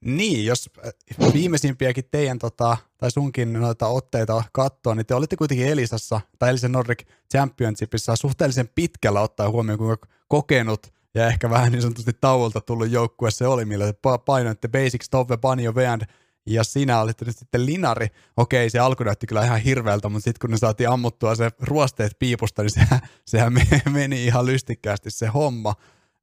Niin, 0.00 0.44
jos 0.44 0.70
äh, 0.86 1.32
viimeisimpiäkin 1.32 2.04
teidän 2.10 2.38
tota, 2.38 2.76
tai 2.98 3.10
sunkin 3.10 3.52
noita 3.52 3.86
otteita 3.86 4.44
katsoo, 4.52 4.94
niin 4.94 5.06
te 5.06 5.14
olitte 5.14 5.36
kuitenkin 5.36 5.68
Elisassa 5.68 6.20
tai 6.38 6.50
Elisen 6.50 6.72
Nordic 6.72 7.06
Championshipissa 7.30 8.16
suhteellisen 8.16 8.68
pitkällä 8.74 9.20
ottaa 9.20 9.50
huomioon, 9.50 9.78
kuinka 9.78 10.06
kokenut 10.28 10.92
ja 11.14 11.26
ehkä 11.26 11.50
vähän 11.50 11.72
niin 11.72 11.82
sanotusti 11.82 12.12
tauolta 12.20 12.60
tullut 12.60 12.90
joukkue 12.90 13.30
se 13.30 13.46
oli, 13.46 13.64
millä 13.64 13.92
te 13.92 13.98
painoitte 14.24 14.68
Basics, 14.68 15.10
Tove, 15.10 15.36
Banjo, 15.36 15.74
Veand 15.74 16.02
ja 16.46 16.64
sinä 16.64 17.00
olitte 17.00 17.24
nyt 17.24 17.38
sitten 17.38 17.66
Linari. 17.66 18.06
Okei, 18.36 18.70
se 18.70 18.78
alku 18.78 19.04
näytti 19.04 19.26
kyllä 19.26 19.44
ihan 19.44 19.60
hirveältä, 19.60 20.08
mutta 20.08 20.24
sitten 20.24 20.40
kun 20.40 20.50
ne 20.50 20.56
saatiin 20.56 20.88
ammuttua 20.88 21.34
se 21.34 21.50
ruosteet 21.60 22.18
piipusta, 22.18 22.62
niin 22.62 22.70
sehän, 22.70 23.00
sehän 23.26 23.52
meni 23.90 24.24
ihan 24.24 24.46
lystikkäästi 24.46 25.10
se 25.10 25.26
homma. 25.26 25.74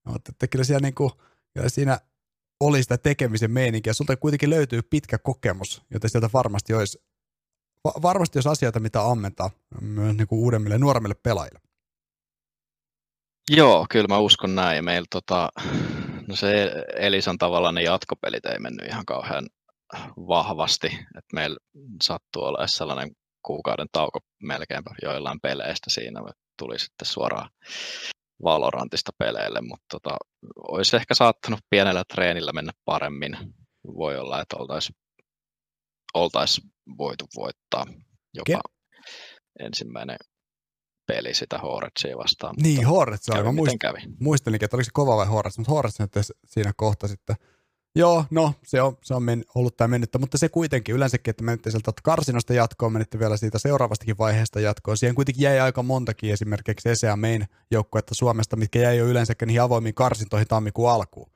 Mutta 0.05 0.32
että 0.32 0.47
kyllä 0.47 0.65
siellä, 0.65 0.91
kuin, 0.91 1.12
kyllä 1.53 1.69
siinä 1.69 1.99
oli 2.60 2.84
sitä 2.84 2.97
tekemisen 2.97 3.51
meininkiä. 3.51 3.93
Sulta 3.93 4.17
kuitenkin 4.17 4.49
löytyy 4.49 4.82
pitkä 4.82 5.17
kokemus, 5.17 5.82
joten 5.93 6.10
sieltä 6.10 6.29
varmasti 6.34 6.73
olisi, 6.73 7.01
varmasti 8.01 8.38
olisi 8.38 8.49
asioita, 8.49 8.79
mitä 8.79 9.01
ammentaa 9.05 9.49
myös 9.82 10.15
kuin 10.27 10.39
uudemmille, 10.39 10.77
nuoremmille 10.77 11.15
pelaajille. 11.15 11.60
Joo, 13.51 13.86
kyllä 13.89 14.08
mä 14.08 14.17
uskon 14.17 14.55
näin. 14.55 14.86
Meillä 14.86 15.08
tota, 15.10 15.49
no 16.27 16.36
se 16.36 16.71
Elisan 16.95 17.38
tavallaan 17.38 17.75
ne 17.75 17.84
jatkopelit 17.84 18.45
ei 18.45 18.60
mennyt 18.60 18.88
ihan 18.88 19.05
kauhean 19.05 19.49
vahvasti, 20.17 20.88
että 20.88 21.34
meillä 21.34 21.58
sattuu 22.04 22.43
olla 22.43 22.67
sellainen 22.67 23.12
kuukauden 23.45 23.88
tauko 23.91 24.19
melkeinpä 24.43 24.91
joillain 25.02 25.39
peleistä 25.41 25.89
siinä, 25.89 26.19
tuli 26.58 26.80
sitten 26.80 27.06
suoraan 27.06 27.49
Valorantista 28.43 29.12
peleille, 29.17 29.62
mutta 29.62 29.86
tota, 29.91 30.17
olisi 30.67 30.95
ehkä 30.95 31.13
saattanut 31.13 31.60
pienellä 31.69 32.04
treenillä 32.13 32.52
mennä 32.54 32.71
paremmin. 32.86 33.38
Voi 33.97 34.17
olla, 34.17 34.41
että 34.41 34.58
oltaisiin 34.58 34.95
oltais 36.13 36.62
voitu 36.97 37.25
voittaa 37.36 37.86
jopa 38.34 38.60
Ke- 38.60 38.95
ensimmäinen 39.60 40.17
peli 41.08 41.34
sitä 41.34 41.58
Horretsia 41.58 42.17
vastaan. 42.17 42.56
Niin, 42.63 42.88
Horrets. 42.88 43.30
Mä 43.30 43.52
muist, 43.52 43.75
kävi. 43.82 43.99
muistelin, 44.19 44.63
että 44.63 44.78
oliko 44.78 44.86
se 44.86 44.91
kova 44.93 45.17
vai 45.17 45.25
Horrets, 45.25 45.58
mutta 45.58 45.71
Horrets 45.71 45.99
nyt 45.99 46.12
siinä 46.45 46.73
kohta 46.78 47.08
sitten. 47.08 47.36
Joo, 47.95 48.25
no 48.30 48.54
se 48.63 48.82
on, 48.82 48.97
se 49.04 49.13
on 49.13 49.23
men, 49.23 49.43
ollut 49.56 49.78
tämä 49.78 49.88
mennyttä, 49.88 50.19
mutta 50.19 50.38
se 50.38 50.49
kuitenkin 50.49 50.95
yleensäkin, 50.95 51.30
että 51.30 51.43
menitte 51.43 51.71
sieltä 51.71 51.91
karsinosta 52.04 52.54
jatkoon, 52.54 52.93
menitte 52.93 53.19
vielä 53.19 53.38
siitä 53.38 53.60
seuraavastakin 53.60 54.17
vaiheesta 54.17 54.60
jatkoon. 54.60 54.97
Siihen 54.97 55.15
kuitenkin 55.15 55.43
jäi 55.43 55.60
aika 55.60 55.84
montakin 55.84 56.34
esimerkiksi 56.34 56.89
ESEA 56.89 57.15
Main 57.15 57.47
joukkuetta 57.71 58.15
Suomesta, 58.15 58.56
mitkä 58.56 58.80
jäi 58.80 58.97
jo 58.97 59.06
yleensäkin 59.06 59.47
niihin 59.47 59.62
avoimiin 59.62 59.95
karsintoihin 59.95 60.47
tammikuun 60.47 60.91
alkuun. 60.91 61.32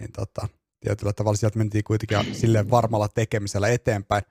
Niin 0.00 0.12
tota, 0.12 0.48
tietyllä 0.80 1.12
tavalla 1.12 1.36
sieltä 1.36 1.58
mentiin 1.58 1.84
kuitenkin 1.84 2.34
sille 2.34 2.70
varmalla 2.70 3.08
tekemisellä 3.08 3.68
eteenpäin. 3.68 4.22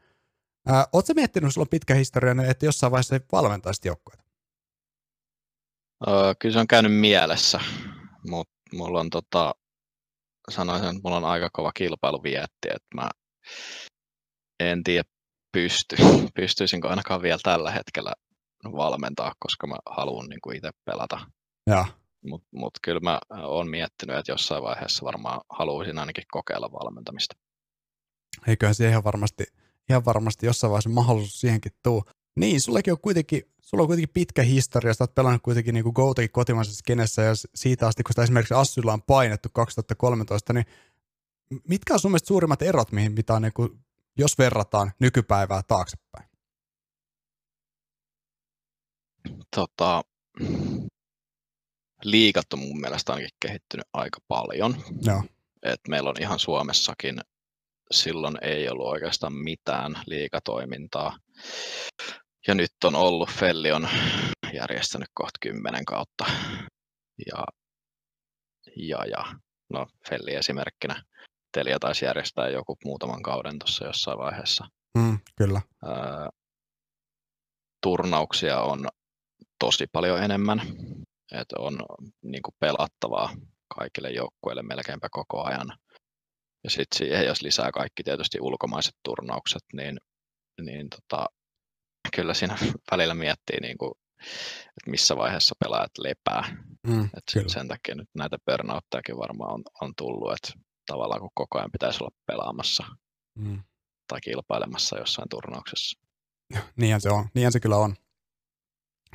Oletko 0.93 1.13
miettinyt, 1.13 1.53
sulla 1.53 1.65
on 1.65 1.69
pitkä 1.69 1.95
historia, 1.95 2.35
että 2.47 2.65
jossain 2.65 2.91
vaiheessa 2.91 3.19
valmentaisit 3.31 3.85
joukkueita? 3.85 4.23
Öö, 6.07 6.35
kyllä 6.39 6.53
se 6.53 6.59
on 6.59 6.67
käynyt 6.67 6.95
mielessä, 6.95 7.59
mutta 8.27 8.53
mulla 8.73 8.99
on 8.99 9.09
tota, 9.09 9.55
sanoisin, 10.49 10.87
että 10.87 11.01
mulla 11.03 11.17
on 11.17 11.25
aika 11.25 11.49
kova 11.53 11.71
kilpailu 11.71 12.23
vietti, 12.23 12.67
että 12.75 12.95
mä 12.95 13.09
en 14.59 14.83
tiedä 14.83 15.03
pysty, 15.51 15.95
pystyisinkö 16.39 16.89
ainakaan 16.89 17.21
vielä 17.21 17.39
tällä 17.43 17.71
hetkellä 17.71 18.13
valmentaa, 18.63 19.33
koska 19.39 19.67
mä 19.67 19.75
haluan 19.89 20.29
niin 20.29 20.41
kuin 20.41 20.57
itse 20.57 20.69
pelata. 20.85 21.19
Mutta 22.25 22.47
mut 22.51 22.73
kyllä 22.83 22.99
mä 22.99 23.19
oon 23.43 23.69
miettinyt, 23.69 24.17
että 24.17 24.31
jossain 24.31 24.63
vaiheessa 24.63 25.05
varmaan 25.05 25.41
haluaisin 25.49 25.99
ainakin 25.99 26.23
kokeilla 26.31 26.71
valmentamista. 26.71 27.35
Eiköhän 28.47 28.75
se 28.75 28.89
ihan 28.89 29.03
varmasti, 29.03 29.43
ihan 29.89 30.05
varmasti 30.05 30.45
jossain 30.45 30.71
vaiheessa 30.71 30.89
mahdollisuus 30.89 31.39
siihenkin 31.39 31.71
tuu. 31.83 32.03
Niin, 32.35 32.61
sullekin 32.61 32.93
on 32.93 32.99
kuitenkin, 33.01 33.43
sulla 33.61 33.81
on 33.81 33.87
kuitenkin 33.87 34.13
pitkä 34.13 34.43
historia, 34.43 34.93
sä 34.93 35.03
oot 35.03 35.15
pelannut 35.15 35.41
kuitenkin 35.41 35.73
niin 35.73 35.91
Goutakin 35.95 36.31
kotimaisessa 36.31 36.83
kenessä 36.87 37.21
ja 37.21 37.33
siitä 37.55 37.87
asti, 37.87 38.03
kun 38.03 38.13
sitä 38.13 38.23
esimerkiksi 38.23 38.53
Assylla 38.53 38.93
on 38.93 39.01
painettu 39.01 39.49
2013, 39.53 40.53
niin 40.53 40.65
mitkä 41.67 41.93
on 41.93 41.99
sun 41.99 42.11
mielestä 42.11 42.27
suurimmat 42.27 42.61
erot, 42.61 42.91
mihin 42.91 43.11
mitä 43.11 43.33
on, 43.33 43.41
niin 43.41 43.53
kuin, 43.53 43.79
jos 44.17 44.37
verrataan 44.37 44.91
nykypäivää 44.99 45.61
taaksepäin? 45.67 46.25
Tota, 49.55 50.01
liikat 52.03 52.53
on 52.53 52.59
mun 52.59 52.81
mielestä 52.81 53.13
ainakin 53.13 53.37
kehittynyt 53.39 53.87
aika 53.93 54.19
paljon. 54.27 54.83
Joo. 55.01 55.23
Et 55.63 55.79
meillä 55.87 56.09
on 56.09 56.15
ihan 56.21 56.39
Suomessakin 56.39 57.21
silloin 57.91 58.37
ei 58.41 58.69
ollut 58.69 58.87
oikeastaan 58.87 59.33
mitään 59.33 59.95
liikatoimintaa. 60.05 61.17
Ja 62.47 62.55
nyt 62.55 62.71
on 62.83 62.95
ollut, 62.95 63.29
Felli 63.29 63.71
on 63.71 63.87
järjestänyt 64.53 65.09
kohta 65.13 65.37
kymmenen 65.41 65.85
kautta. 65.85 66.25
Ja, 67.25 67.45
ja, 68.75 69.05
ja 69.05 69.25
no 69.73 69.87
Felli 70.09 70.35
esimerkkinä. 70.35 71.03
Telia 71.51 71.79
taisi 71.79 72.05
järjestää 72.05 72.49
joku 72.49 72.75
muutaman 72.85 73.21
kauden 73.21 73.59
tuossa 73.59 73.85
jossain 73.85 74.17
vaiheessa. 74.17 74.67
Mm, 74.97 75.19
kyllä. 75.37 75.61
Ää, 75.85 76.29
turnauksia 77.83 78.61
on 78.61 78.87
tosi 79.59 79.85
paljon 79.91 80.23
enemmän. 80.23 80.61
Et 81.31 81.51
on 81.57 81.77
niin 82.23 82.41
kuin 82.41 82.55
pelattavaa 82.59 83.35
kaikille 83.77 84.09
joukkueille 84.09 84.63
melkeinpä 84.63 85.07
koko 85.11 85.43
ajan. 85.43 85.77
Ja 86.63 86.69
sitten 86.69 86.97
siihen, 86.97 87.25
jos 87.25 87.41
lisää 87.41 87.71
kaikki 87.71 88.03
tietysti 88.03 88.37
ulkomaiset 88.41 88.93
turnaukset, 89.03 89.63
niin, 89.73 89.97
niin 90.61 90.87
tota, 90.89 91.25
kyllä 92.15 92.33
siinä 92.33 92.57
välillä 92.91 93.13
miettii, 93.13 93.59
niin 93.61 93.77
kuin, 93.77 93.91
että 94.67 94.91
missä 94.91 95.15
vaiheessa 95.15 95.55
pelaajat 95.59 95.97
lepää. 95.97 96.57
Mm, 96.87 97.03
Et 97.03 97.47
sen 97.47 97.67
takia 97.67 97.95
nyt 97.95 98.09
näitä 98.15 98.37
burnouttejakin 98.45 99.17
varmaan 99.17 99.53
on, 99.53 99.63
on 99.81 99.93
tullut, 99.97 100.33
että 100.33 100.63
tavallaan 100.85 101.21
kun 101.21 101.29
koko 101.35 101.57
ajan 101.57 101.71
pitäisi 101.71 102.03
olla 102.03 102.15
pelaamassa 102.25 102.83
mm. 103.37 103.63
tai 104.07 104.21
kilpailemassa 104.21 104.97
jossain 104.99 105.29
turnauksessa. 105.29 105.99
Niinhän 106.79 107.01
se 107.01 107.09
on, 107.09 107.29
niinhän 107.33 107.51
se 107.51 107.59
kyllä 107.59 107.77
on. 107.77 107.95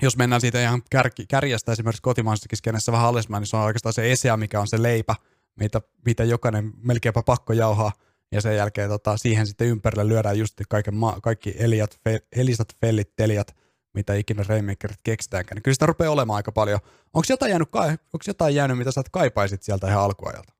Jos 0.03 0.17
mennään 0.17 0.41
siitä 0.41 0.63
ihan 0.63 0.83
kär, 0.91 1.11
kärjestä 1.29 1.73
esimerkiksi 1.73 2.03
kotimaisessakin 2.03 2.59
skenessä 2.59 2.93
vähän 2.93 3.09
alaspäin, 3.09 3.41
niin 3.41 3.47
se 3.47 3.57
on 3.57 3.63
oikeastaan 3.63 3.93
se 3.93 4.13
ESEA, 4.13 4.37
mikä 4.37 4.61
on 4.61 4.69
se 4.69 4.83
leipä, 4.83 5.15
mitä, 5.61 5.81
mitä 6.07 6.25
jokainen 6.25 6.73
melkeinpä 6.77 7.23
pakko 7.23 7.53
jauhaa, 7.53 7.93
ja 8.33 8.41
sen 8.41 8.57
jälkeen 8.57 8.89
tota, 8.89 9.17
siihen 9.17 9.47
sitten 9.47 9.67
ympärille 9.67 10.09
lyödään 10.09 10.39
just 10.39 10.55
kaiken 10.69 10.95
ma- 10.95 11.21
kaikki 11.23 11.55
Eliat, 11.59 12.01
fe, 12.05 12.21
Elisat, 12.37 12.69
Fellit, 12.81 13.17
Teliat, 13.17 13.57
mitä 13.95 14.15
ikinä 14.15 14.45
Rainmakerit 14.49 14.99
keksitäänkään. 15.05 15.57
Niin 15.57 15.63
kyllä 15.63 15.75
sitä 15.75 15.87
rupeaa 15.87 16.13
olemaan 16.13 16.37
aika 16.37 16.53
paljon. 16.53 16.81
Onko 17.15 17.27
jotain 17.29 17.51
jäänyt, 17.51 17.69
onko 17.75 18.25
jotain 18.27 18.55
jäänyt 18.55 18.79
mitä 18.79 18.93
sä 18.93 19.03
kaipaisit 19.13 19.63
sieltä 19.63 19.89
ihan 19.89 20.03
alkuajalta? 20.03 20.53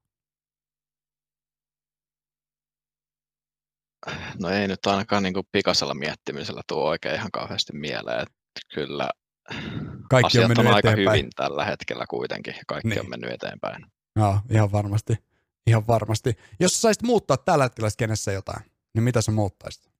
No 4.41 4.49
ei 4.49 4.69
nyt 4.69 4.87
ainakaan 4.87 5.23
niin 5.23 5.35
kuin 5.35 5.47
pikaisella 5.53 5.95
miettimisellä 5.95 6.61
tuo 6.69 6.85
oikein 6.85 7.15
ihan 7.15 7.31
kauheasti 7.33 7.73
mieleen. 7.73 8.23
Että 8.23 8.35
kyllä 8.75 9.11
Kaikki 10.11 10.39
asiat 10.39 10.59
on, 10.59 10.67
on 10.67 10.75
aika 10.75 10.91
hyvin 10.91 11.29
tällä 11.37 11.65
hetkellä 11.65 12.05
kuitenkin. 12.11 12.55
Kaikki 12.67 12.89
niin. 12.89 13.01
on 13.01 13.11
mennyt 13.11 13.33
eteenpäin. 13.33 13.87
Joo, 14.17 14.41
ihan 14.51 14.73
varmasti. 14.73 15.19
Ihan 15.67 15.87
varmasti. 15.87 16.35
Jos 16.61 16.73
sä 16.73 16.81
saisit 16.81 17.03
muuttaa 17.03 17.37
tällä 17.37 17.65
hetkellä 17.65 17.91
skenessä 17.91 18.33
jotain, 18.33 18.71
niin 18.95 19.03
mitä 19.03 19.23
sä 19.23 19.33
muuttaisit? 19.33 19.91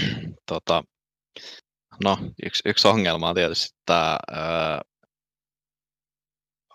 Tota, 0.46 0.84
no, 2.04 2.18
yksi, 2.46 2.62
yksi 2.66 2.88
ongelma 2.88 3.28
on 3.28 3.34
tietysti 3.34 3.78
tämä 3.86 4.18
ää, 4.30 4.80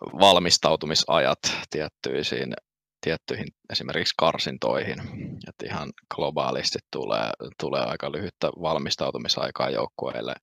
valmistautumisajat 0.02 1.40
tiettyisiin, 1.70 2.54
tiettyihin 3.02 3.48
esimerkiksi 3.70 4.14
karsintoihin. 4.18 5.00
Että 5.48 5.66
ihan 5.66 5.90
globaalisti 6.16 6.80
tulee, 6.92 7.30
tulee 7.60 7.82
aika 7.82 8.12
lyhyttä 8.12 8.48
valmistautumisaikaa 8.48 9.70
joukkueille. 9.70 10.34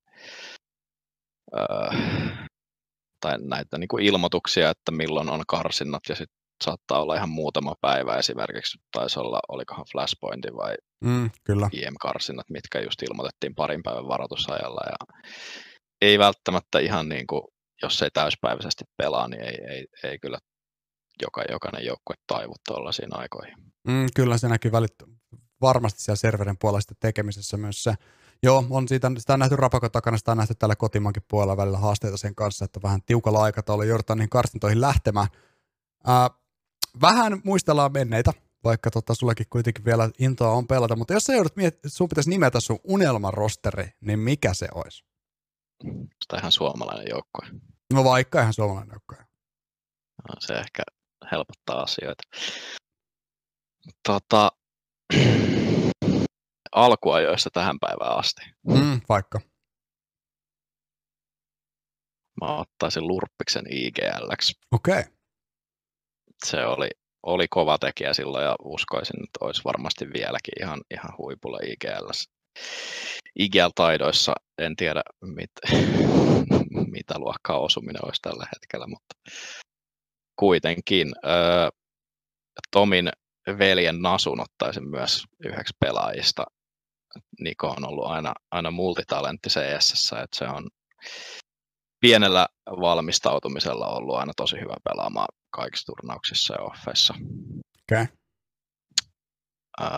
Öö, 1.56 1.90
tai 3.20 3.36
näitä 3.40 3.78
niin 3.78 3.88
kuin 3.88 4.04
ilmoituksia, 4.04 4.70
että 4.70 4.92
milloin 4.92 5.30
on 5.30 5.42
karsinnat 5.48 6.02
ja 6.08 6.14
sitten 6.14 6.37
saattaa 6.64 7.02
olla 7.02 7.16
ihan 7.16 7.28
muutama 7.28 7.74
päivä 7.80 8.16
esimerkiksi, 8.16 8.78
taisi 8.92 9.18
olla, 9.20 9.40
olikohan 9.48 9.84
Flashpointi 9.92 10.48
vai 10.56 10.74
mm, 11.04 11.30
kyllä. 11.44 11.70
IM-karsinnat, 11.72 12.50
mitkä 12.50 12.80
just 12.80 13.02
ilmoitettiin 13.02 13.54
parin 13.54 13.82
päivän 13.82 14.08
varoitusajalla 14.08 14.80
ja 14.86 15.16
ei 16.02 16.18
välttämättä 16.18 16.78
ihan 16.78 17.08
niin 17.08 17.26
kuin, 17.26 17.42
jos 17.82 18.02
ei 18.02 18.10
täyspäiväisesti 18.10 18.84
pelaa, 18.96 19.28
niin 19.28 19.42
ei, 19.42 19.58
ei, 19.68 19.86
ei 20.04 20.18
kyllä 20.18 20.38
joka, 21.22 21.42
jokainen 21.50 21.86
joukkue 21.86 22.14
taivu 22.26 22.54
tuollaisiin 22.68 23.18
aikoihin. 23.18 23.54
Mm, 23.88 24.06
kyllä 24.14 24.38
se 24.38 24.48
näkyy 24.48 24.72
välit, 24.72 24.94
varmasti 25.60 26.02
siellä 26.02 26.16
serverin 26.16 26.58
puolesta 26.58 26.94
tekemisessä 27.00 27.56
myös 27.56 27.82
se, 27.82 27.94
Joo, 28.42 28.64
on 28.70 28.88
siitä, 28.88 29.10
sitä 29.18 29.32
on 29.32 29.38
nähty 29.38 29.56
rapakon 29.56 29.90
takana, 29.90 30.18
sitä 30.18 30.30
on 30.30 30.36
nähty 30.36 30.54
tällä 30.54 30.76
kotimaankin 30.76 31.22
puolella 31.28 31.56
välillä 31.56 31.78
haasteita 31.78 32.16
sen 32.16 32.34
kanssa, 32.34 32.64
että 32.64 32.82
vähän 32.82 33.00
tiukalla 33.06 33.42
aikataululla 33.42 33.88
joudutaan 33.88 34.18
niihin 34.18 34.30
karstintoihin 34.30 34.80
lähtemään. 34.80 35.26
Ää, 36.06 36.30
vähän 37.00 37.40
muistellaan 37.44 37.92
menneitä, 37.92 38.32
vaikka 38.64 38.90
tota, 38.90 39.14
sullakin 39.14 39.46
kuitenkin 39.50 39.84
vielä 39.84 40.10
intoa 40.18 40.52
on 40.52 40.66
pelata, 40.66 40.96
mutta 40.96 41.12
jos 41.14 41.24
sä 41.24 41.32
joudut 41.32 41.56
miettimään, 41.56 41.90
sun 41.90 42.08
pitäisi 42.08 42.30
nimetä 42.30 42.60
sun 42.60 42.78
unelmarosteri, 42.84 43.88
niin 44.00 44.18
mikä 44.18 44.54
se 44.54 44.68
olisi? 44.74 45.04
Sitä 46.22 46.36
ihan 46.38 46.52
suomalainen 46.52 47.06
joukkue. 47.10 47.60
No 47.92 48.04
vaikka 48.04 48.40
ihan 48.40 48.52
suomalainen 48.52 48.92
joukkue. 48.92 49.26
No, 50.28 50.34
se 50.38 50.54
ehkä 50.54 50.82
helpottaa 51.32 51.82
asioita. 51.82 52.22
Tota, 54.08 54.52
alkuajoista 56.72 57.50
tähän 57.50 57.78
päivään 57.80 58.18
asti. 58.18 58.42
Mm, 58.66 59.00
vaikka. 59.08 59.40
Mä 62.40 62.56
ottaisin 62.56 63.06
Lurppiksen 63.08 63.64
IGLX. 63.70 64.52
Okei. 64.72 64.98
Okay. 65.00 65.17
Se 66.46 66.66
oli, 66.66 66.88
oli 67.22 67.48
kova 67.50 67.78
tekijä 67.78 68.14
silloin 68.14 68.44
ja 68.44 68.56
uskoisin, 68.64 69.24
että 69.24 69.44
olisi 69.44 69.64
varmasti 69.64 70.06
vieläkin 70.12 70.62
ihan, 70.62 70.80
ihan 70.90 71.18
huipulla 71.18 71.58
IGLS. 71.62 72.28
IGL-taidoissa 73.38 74.32
en 74.58 74.76
tiedä, 74.76 75.02
mit, 75.20 75.50
mitä 76.96 77.18
luokkaa 77.18 77.58
osuminen 77.58 78.04
olisi 78.04 78.22
tällä 78.22 78.46
hetkellä, 78.54 78.86
mutta 78.86 79.14
kuitenkin. 80.36 81.12
Öö, 81.26 81.68
Tomin 82.70 83.10
veljen 83.58 84.02
Nasun 84.02 84.40
ottaisin 84.40 84.88
myös 84.88 85.24
yhdeksi 85.44 85.74
pelaajista. 85.80 86.44
Niko 87.40 87.68
on 87.68 87.88
ollut 87.88 88.06
aina, 88.06 88.32
aina 88.50 88.70
multitalentti 88.70 89.48
CS, 89.48 90.12
että 90.12 90.36
se 90.36 90.44
on 90.44 90.68
pienellä 92.00 92.46
valmistautumisella 92.66 93.86
ollut 93.86 94.16
aina 94.16 94.32
tosi 94.36 94.56
hyvä 94.60 94.74
pelaamaan 94.84 95.28
kaikissa 95.50 95.86
turnauksissa 95.86 96.54
ja 96.54 96.62
offeissa. 96.62 97.14
Okay. 97.82 98.06
Öö, 99.80 99.88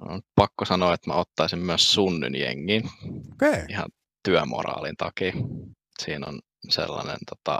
on 0.00 0.20
pakko 0.34 0.64
sanoa, 0.64 0.94
että 0.94 1.10
mä 1.10 1.16
ottaisin 1.16 1.58
myös 1.58 1.92
Sunnyn 1.92 2.34
jengin 2.34 2.90
okay. 3.32 3.64
ihan 3.68 3.86
työmoraalin 4.24 4.96
takia. 4.96 5.32
Siinä 6.02 6.26
on 6.26 6.40
sellainen 6.70 7.18
tota, 7.30 7.58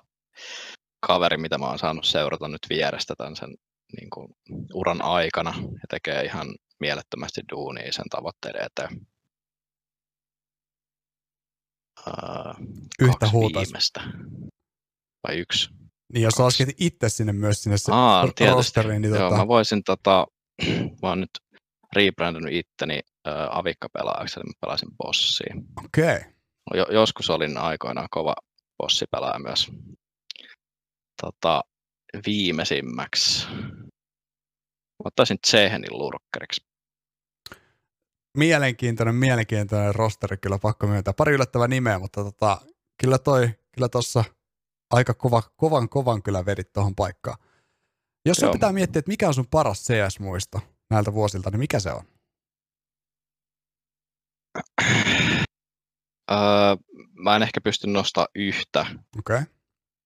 kaveri, 1.06 1.36
mitä 1.36 1.58
mä 1.58 1.66
oon 1.66 1.78
saanut 1.78 2.04
seurata 2.04 2.48
nyt 2.48 2.66
vierestä 2.70 3.14
tämän 3.18 3.36
sen 3.36 3.54
niin 4.00 4.10
kuin, 4.10 4.28
uran 4.74 5.02
aikana 5.02 5.54
ja 5.58 5.86
tekee 5.88 6.24
ihan 6.24 6.46
mielettömästi 6.80 7.40
duunia 7.52 7.92
sen 7.92 8.08
tavoitteiden 8.10 8.62
eteen. 8.62 9.06
Yhtä 13.00 13.28
huutais. 13.28 13.68
viimeistä. 13.68 14.00
Vai 15.28 15.38
yksi? 15.38 15.70
Niin 16.12 16.22
jos 16.22 16.38
lasket 16.38 16.68
itse 16.78 17.08
sinne 17.08 17.32
myös 17.32 17.62
sinne 17.62 17.76
Aa, 17.90 18.26
rosteriin, 18.54 19.02
niin 19.02 19.14
Joo, 19.14 19.28
tota... 19.28 19.36
mä 19.36 19.48
voisin 19.48 19.82
tota, 19.84 20.26
mä 21.02 21.08
oon 21.08 21.20
nyt 21.20 21.30
rebrandannut 21.96 22.52
itteni 22.52 23.00
äh, 23.28 23.34
avikkapelaajaksi, 23.50 24.40
eli 24.40 24.44
mä 24.46 24.52
pelasin 24.60 24.88
bossia. 24.96 25.54
Okei. 25.84 26.16
Okay. 26.16 26.32
Jo, 26.74 26.86
joskus 26.90 27.30
olin 27.30 27.58
aikoinaan 27.58 28.08
kova 28.10 28.34
bossipelaaja 28.78 29.38
myös. 29.38 29.70
Tota, 31.22 31.62
viimeisimmäksi 32.26 33.46
mä 35.02 35.08
ottaisin 35.08 35.38
Tsehenin 35.40 35.98
lurkkeriksi. 35.98 36.60
Mielenkiintoinen, 38.38 39.14
mielenkiintoinen 39.14 39.94
rosteri, 39.94 40.36
kyllä 40.36 40.58
pakko 40.58 40.86
myöntää. 40.86 41.14
Pari 41.14 41.32
yllättävää 41.32 41.68
nimeä, 41.68 41.98
mutta 41.98 42.24
tota, 42.24 42.60
kyllä 43.02 43.18
toi, 43.18 43.50
kyllä 43.72 43.88
tossa 43.88 44.24
aika 44.90 45.14
kova, 45.14 45.42
kovan 45.56 45.88
kovan 45.88 46.22
kyllä 46.22 46.46
vedit 46.46 46.72
tuohon 46.72 46.94
paikkaan. 46.94 47.38
Jos 48.26 48.36
sun 48.36 48.50
pitää 48.50 48.72
miettiä, 48.72 48.98
että 48.98 49.10
mikä 49.10 49.28
on 49.28 49.34
sun 49.34 49.46
paras 49.50 49.82
CS-muisto 49.82 50.60
näiltä 50.90 51.12
vuosilta, 51.12 51.50
niin 51.50 51.58
mikä 51.58 51.80
se 51.80 51.90
on? 51.92 52.04
Öö, 56.30 56.76
mä 57.12 57.36
en 57.36 57.42
ehkä 57.42 57.60
pysty 57.60 57.86
nostaa 57.86 58.26
yhtä. 58.34 58.86
Okay. 59.18 59.42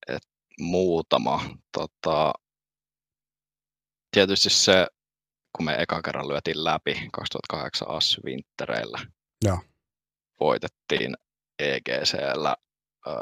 Et 0.09 0.23
muutama. 0.61 1.57
Tota, 1.73 2.33
tietysti 4.15 4.51
se, 4.51 4.87
kun 5.57 5.65
me 5.65 5.75
eka 5.79 6.03
kerran 6.03 6.29
lyötiin 6.29 6.65
läpi 6.65 7.09
2008 7.13 7.91
Assy 7.91 8.21
Wintereillä. 8.25 8.99
Joo. 9.45 9.59
Voitettiin 10.41 11.17
EGCllä. 11.59 12.57
Öö, 13.07 13.15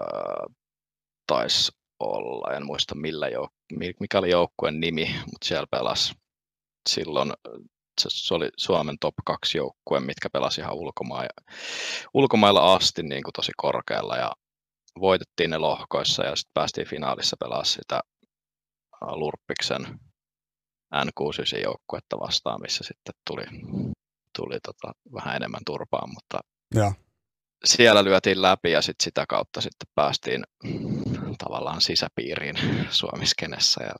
taisi 1.26 1.72
olla, 2.00 2.56
en 2.56 2.66
muista 2.66 2.94
millä 2.94 3.28
jouk- 3.28 3.76
mikä 4.00 4.18
oli 4.18 4.30
joukkueen 4.30 4.80
nimi, 4.80 5.04
mutta 5.04 5.46
siellä 5.46 5.66
pelasi 5.70 6.14
silloin 6.88 7.32
se 8.08 8.34
oli 8.34 8.48
Suomen 8.56 8.96
top 9.00 9.14
2 9.24 9.58
joukkue, 9.58 10.00
mitkä 10.00 10.30
pelasi 10.30 10.60
ihan 10.60 10.74
ulkomailla, 10.74 11.52
ulkomailla 12.14 12.74
asti 12.74 13.02
niin 13.02 13.22
kuin 13.22 13.32
tosi 13.32 13.52
korkealla 13.56 14.16
ja 14.16 14.32
voitettiin 15.00 15.50
ne 15.50 15.58
lohkoissa 15.58 16.24
ja 16.24 16.36
sitten 16.36 16.54
päästiin 16.54 16.88
finaalissa 16.88 17.36
pelaamaan 17.40 17.66
sitä 17.66 18.00
Lurppiksen 19.00 20.00
N69 20.94 21.62
joukkuetta 21.62 22.18
vastaan, 22.20 22.60
missä 22.62 22.84
sitten 22.84 23.14
tuli, 23.26 23.44
tuli 24.36 24.58
tota, 24.60 24.92
vähän 25.12 25.36
enemmän 25.36 25.60
turpaan, 25.66 26.10
mutta 26.14 26.40
ja. 26.74 26.92
siellä 27.64 28.04
lyötiin 28.04 28.42
läpi 28.42 28.70
ja 28.70 28.82
sit 28.82 29.00
sitä 29.02 29.24
kautta 29.28 29.60
sitten 29.60 29.88
päästiin 29.94 30.44
tavallaan 31.38 31.80
sisäpiiriin 31.80 32.56
Suomiskenessä 32.90 33.84
ja 33.84 33.94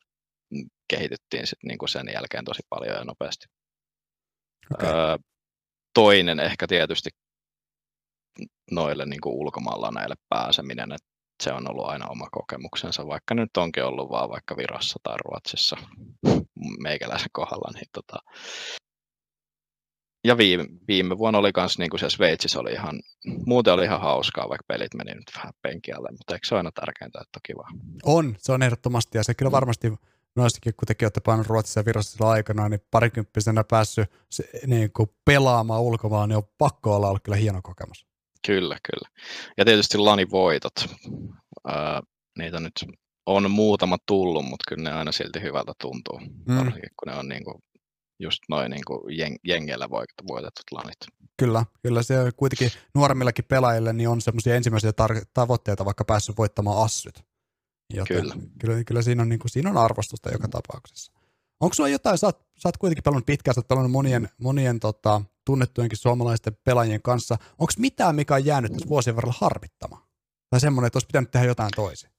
kehityttiin 0.88 1.46
sit 1.46 1.58
niinku 1.64 1.86
sen 1.86 2.06
jälkeen 2.14 2.44
tosi 2.44 2.62
paljon 2.68 2.96
ja 2.96 3.04
nopeasti. 3.04 3.46
Okay. 4.74 4.88
Öö, 4.88 5.16
toinen 5.94 6.40
ehkä 6.40 6.66
tietysti 6.66 7.10
noille 8.70 9.06
niin 9.06 9.20
kuin 9.20 9.34
ulkomailla 9.34 9.90
näille 9.90 10.14
pääseminen, 10.28 10.92
että 10.92 11.13
se 11.42 11.52
on 11.52 11.70
ollut 11.70 11.86
aina 11.86 12.08
oma 12.08 12.28
kokemuksensa, 12.32 13.06
vaikka 13.06 13.34
nyt 13.34 13.56
onkin 13.56 13.84
ollut 13.84 14.10
vaan 14.10 14.30
vaikka 14.30 14.56
Virossa 14.56 15.00
tai 15.02 15.16
Ruotsissa 15.24 15.76
meikäläisen 16.84 17.30
kohdalla. 17.32 17.70
Niin 17.74 17.88
tota. 17.92 18.16
Ja 20.26 20.36
viime, 20.36 20.64
viime 20.88 21.18
vuonna 21.18 21.38
oli 21.38 21.50
myös 21.56 21.78
niin 21.78 21.90
kuin 21.90 22.00
se 22.00 22.10
Sveitsissä 22.10 22.60
oli 22.60 22.72
ihan, 22.72 23.00
muuten 23.46 23.72
oli 23.72 23.84
ihan 23.84 24.00
hauskaa, 24.00 24.48
vaikka 24.48 24.64
pelit 24.68 24.94
meni 24.94 25.14
nyt 25.14 25.30
vähän 25.36 25.52
penkialle, 25.62 26.08
mutta 26.10 26.34
eikö 26.34 26.46
se 26.46 26.54
ole 26.54 26.58
aina 26.58 26.70
tärkeintä, 26.72 27.18
että 27.22 27.38
on 27.38 27.40
kiva? 27.46 27.68
On, 28.04 28.34
se 28.38 28.52
on 28.52 28.62
ehdottomasti 28.62 29.18
ja 29.18 29.24
se 29.24 29.34
kyllä 29.34 29.50
varmasti 29.50 29.92
noissakin, 30.36 30.74
kun 30.76 30.86
tekin 30.86 31.06
olette 31.06 31.20
painut 31.20 31.46
Ruotsissa 31.46 31.80
ja 31.80 31.84
Virossa 31.84 32.28
aikana, 32.28 32.68
niin 32.68 32.80
parikymppisenä 32.90 33.64
päässyt 33.64 34.10
se, 34.30 34.44
niin 34.66 34.92
kuin 34.92 35.10
pelaamaan 35.24 35.82
ulkomaan, 35.82 36.28
niin 36.28 36.36
on 36.36 36.48
pakko 36.58 36.96
olla 36.96 37.08
ollut 37.08 37.22
kyllä 37.22 37.36
hieno 37.36 37.60
kokemus. 37.62 38.06
Kyllä, 38.46 38.78
kyllä. 38.90 39.08
Ja 39.56 39.64
tietysti 39.64 39.98
Lani-voitot. 39.98 40.72
Öö, 41.68 42.00
niitä 42.38 42.60
nyt 42.60 42.72
on 43.26 43.50
muutama 43.50 43.96
tullut, 44.06 44.44
mutta 44.44 44.64
kyllä 44.68 44.90
ne 44.90 44.96
aina 44.96 45.12
silti 45.12 45.42
hyvältä 45.42 45.72
tuntuu. 45.80 46.20
Mm. 46.20 46.56
Varsinkin 46.56 46.90
kun 46.96 47.12
ne 47.12 47.18
on 47.18 47.28
niin 47.28 47.44
kuin 47.44 47.62
just 48.20 48.38
noin 48.48 48.70
niin 48.70 48.84
kuin 48.86 49.00
jeng- 49.00 49.40
jengeillä 49.44 49.90
voitetut 50.28 50.70
lanit. 50.70 50.96
Kyllä, 51.38 51.64
kyllä 51.82 52.02
se 52.02 52.14
kuitenkin 52.36 52.70
nuoremmillakin 52.94 53.44
pelaajille 53.44 53.92
niin 53.92 54.08
on 54.08 54.20
semmoisia 54.20 54.54
ensimmäisiä 54.54 54.90
tar- 54.90 55.26
tavoitteita, 55.34 55.84
vaikka 55.84 56.04
päässyt 56.04 56.38
voittamaan 56.38 56.84
assyt. 56.84 57.24
Joten 57.94 58.20
kyllä. 58.20 58.34
Kyllä, 58.60 58.84
kyllä 58.84 59.02
siinä, 59.02 59.22
on, 59.22 59.28
niin 59.28 59.38
kuin, 59.38 59.50
siinä 59.50 59.70
on 59.70 59.76
arvostusta 59.76 60.32
joka 60.32 60.48
tapauksessa. 60.48 61.12
Onko 61.60 61.74
sulla 61.74 61.88
jotain, 61.88 62.18
sä 62.18 62.26
oot, 62.26 62.46
sä 62.56 62.68
oot 62.68 62.76
kuitenkin 62.76 63.02
pelannut 63.02 63.26
pitkään, 63.26 63.54
sä 63.54 63.58
oot 63.58 63.68
pelannut 63.68 63.92
monien, 63.92 64.28
monien 64.38 64.80
tota, 64.80 65.22
tunnettujenkin 65.44 65.98
suomalaisten 65.98 66.56
pelaajien 66.64 67.02
kanssa. 67.02 67.36
Onko 67.50 67.72
mitään, 67.78 68.14
mikä 68.14 68.34
on 68.34 68.44
jäänyt 68.44 68.72
tässä 68.72 68.88
vuosien 68.88 69.16
varrella 69.16 69.38
harmittamaan? 69.40 70.02
Tai 70.50 70.60
semmoinen, 70.60 70.86
että 70.86 70.96
olisi 70.96 71.06
pitänyt 71.06 71.30
tehdä 71.30 71.46
jotain 71.46 71.70
toisin? 71.76 72.10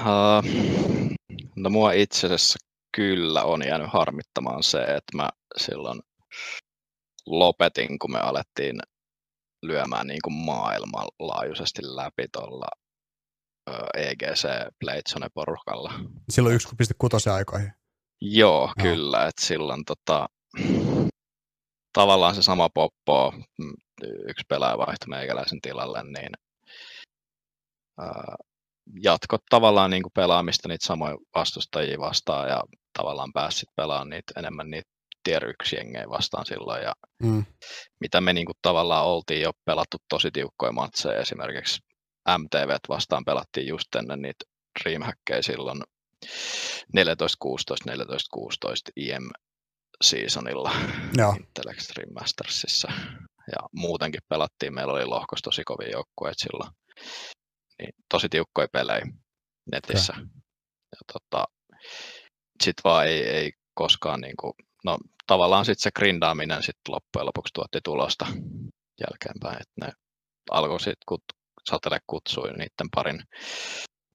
Uh, 0.00 0.44
no 1.56 1.70
mua 1.70 1.92
itse 1.92 2.26
asiassa 2.26 2.58
kyllä 2.96 3.42
on 3.42 3.66
jäänyt 3.66 3.92
harmittamaan 3.92 4.62
se, 4.62 4.82
että 4.82 5.16
mä 5.16 5.28
silloin 5.56 6.00
lopetin, 7.26 7.98
kun 7.98 8.12
me 8.12 8.18
alettiin 8.18 8.80
lyömään 9.62 10.06
niin 10.06 10.20
kuin 10.24 10.34
maailmanlaajuisesti 10.34 11.82
läpi 11.82 12.26
tuolla 12.32 12.66
EGC 13.94 14.48
Playzone 14.80 15.26
porukalla. 15.34 15.92
Silloin 16.30 16.58
1.6 16.60 17.32
aikoihin. 17.32 17.72
Joo, 18.20 18.66
no. 18.66 18.82
kyllä. 18.82 19.26
Että 19.26 19.46
silloin 19.46 19.84
tota, 19.84 20.28
tavallaan 21.96 22.34
se 22.34 22.42
sama 22.42 22.68
poppo, 22.74 23.32
mm, 23.58 23.74
yksi 24.28 24.44
pelaaja 24.48 24.78
vaihtoi 24.78 25.08
meikäläisen 25.08 25.60
tilalle, 25.60 26.02
niin 26.02 26.30
jatkot 29.02 29.42
tavallaan 29.50 29.90
niin 29.90 30.02
kuin 30.02 30.12
pelaamista 30.12 30.68
niitä 30.68 30.86
samoja 30.86 31.16
vastustajia 31.34 31.98
vastaan 31.98 32.48
ja 32.48 32.62
tavallaan 32.98 33.32
pääsit 33.32 33.68
pelaamaan 33.76 34.08
niitä 34.08 34.32
enemmän 34.36 34.70
niitä 34.70 34.88
tier 35.22 35.44
1 35.62 35.76
jengejä 35.76 36.08
vastaan 36.08 36.46
silloin. 36.46 36.82
Ja 36.82 36.92
mm. 37.22 37.44
mitä 38.00 38.20
me 38.20 38.32
niin 38.32 38.46
kuin 38.46 38.56
tavallaan 38.62 39.06
oltiin 39.06 39.40
jo 39.40 39.52
pelattu 39.64 39.96
tosi 40.08 40.30
tiukkoja 40.30 40.72
matseja 40.72 41.20
esimerkiksi 41.20 41.80
MTV 42.38 42.76
vastaan 42.88 43.24
pelattiin 43.24 43.66
just 43.66 43.94
ennen 43.94 44.22
niitä 44.22 44.44
Dreamhackeja 44.82 45.42
silloin 45.42 45.82
14, 46.92 47.36
16, 47.40 47.90
14, 47.90 48.28
16 48.32 48.90
IM 48.96 49.30
seasonilla 50.02 50.72
Joo. 51.16 51.32
Intel 51.32 51.68
Extreme 51.70 52.12
Mastersissa. 52.12 52.88
Ja 53.52 53.68
muutenkin 53.72 54.20
pelattiin, 54.28 54.74
meillä 54.74 54.92
oli 54.92 55.04
lohkos 55.04 55.42
tosi 55.42 55.64
kovia 55.64 55.90
joukkueita 55.90 56.42
silloin. 56.42 56.70
Niin, 57.78 57.92
tosi 58.08 58.28
tiukkoja 58.28 58.68
pelejä 58.72 59.06
netissä. 59.72 60.12
Okay. 60.12 60.26
Ja 60.92 60.98
tota, 61.12 61.44
sit 62.62 62.76
vaan 62.84 63.06
ei, 63.06 63.22
ei 63.22 63.52
koskaan 63.74 64.20
niinku, 64.20 64.54
no 64.84 64.98
tavallaan 65.26 65.64
sitten 65.64 65.82
se 65.82 65.90
grindaaminen 65.90 66.62
sit 66.62 66.76
loppujen 66.88 67.26
lopuksi 67.26 67.52
tuotti 67.54 67.78
tulosta 67.84 68.26
jälkeenpäin, 69.00 69.62
että 69.62 69.86
ne 69.86 69.92
alkoi 70.50 70.80
sitten 70.80 71.06
kut, 71.08 71.22
satele 71.70 71.98
kutsui 72.06 72.50
niiden 72.52 72.88
parin, 72.94 73.22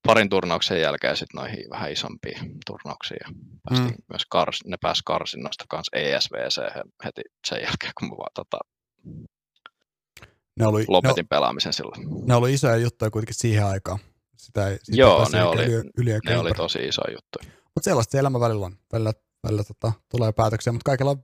parin 0.06 0.28
turnauksen 0.28 0.80
jälkeen 0.80 1.16
sitten 1.16 1.38
noihin 1.40 1.70
vähän 1.70 1.92
isompiin 1.92 2.58
turnauksiin. 2.66 3.18
Ja 3.24 3.34
päästiin 3.68 3.94
mm. 3.94 4.04
myös 4.08 4.26
kars, 4.28 4.60
ne 4.66 4.76
pääsi 4.80 5.02
karsinnosta 5.04 5.64
kanssa 5.68 5.96
ESVC 5.96 6.60
heti 7.04 7.22
sen 7.46 7.62
jälkeen, 7.62 7.92
kun 7.98 8.08
mä 8.08 8.16
vaan 8.16 8.32
tota, 8.34 8.58
ne 10.60 10.66
oli, 10.66 10.84
lopetin 10.88 11.22
ne, 11.22 11.26
pelaamisen 11.30 11.72
silloin. 11.72 12.26
Ne 12.26 12.34
oli 12.34 12.54
isoja 12.54 12.76
juttuja 12.76 13.10
kuitenkin 13.10 13.34
siihen 13.34 13.66
aikaan. 13.66 13.98
Sitä 14.36 14.68
ei, 14.68 14.78
sitä 14.82 14.96
Joo, 14.96 15.28
ne, 15.32 15.44
oli, 15.44 15.64
yli, 15.64 15.90
yli 15.96 16.18
ne 16.24 16.38
oli 16.38 16.52
tosi 16.52 16.78
isoja 16.78 17.12
juttuja. 17.12 17.52
Mutta 17.74 17.84
sellaista 17.84 18.18
elämä 18.18 18.40
välillä 18.40 18.66
on. 18.66 18.76
Välillä, 18.92 19.12
välillä 19.44 19.64
tota, 19.64 19.92
tulee 20.08 20.32
päätöksiä, 20.32 20.72
mutta 20.72 20.84
kaikilla 20.84 21.10
on, 21.10 21.22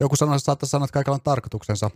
joku 0.00 0.16
sanoi, 0.16 0.40
saattaa 0.40 0.68
sanoa, 0.68 0.84
että 0.84 0.92
kaikilla 0.92 1.14
on 1.14 1.22
tarkoituksensa. 1.22 1.90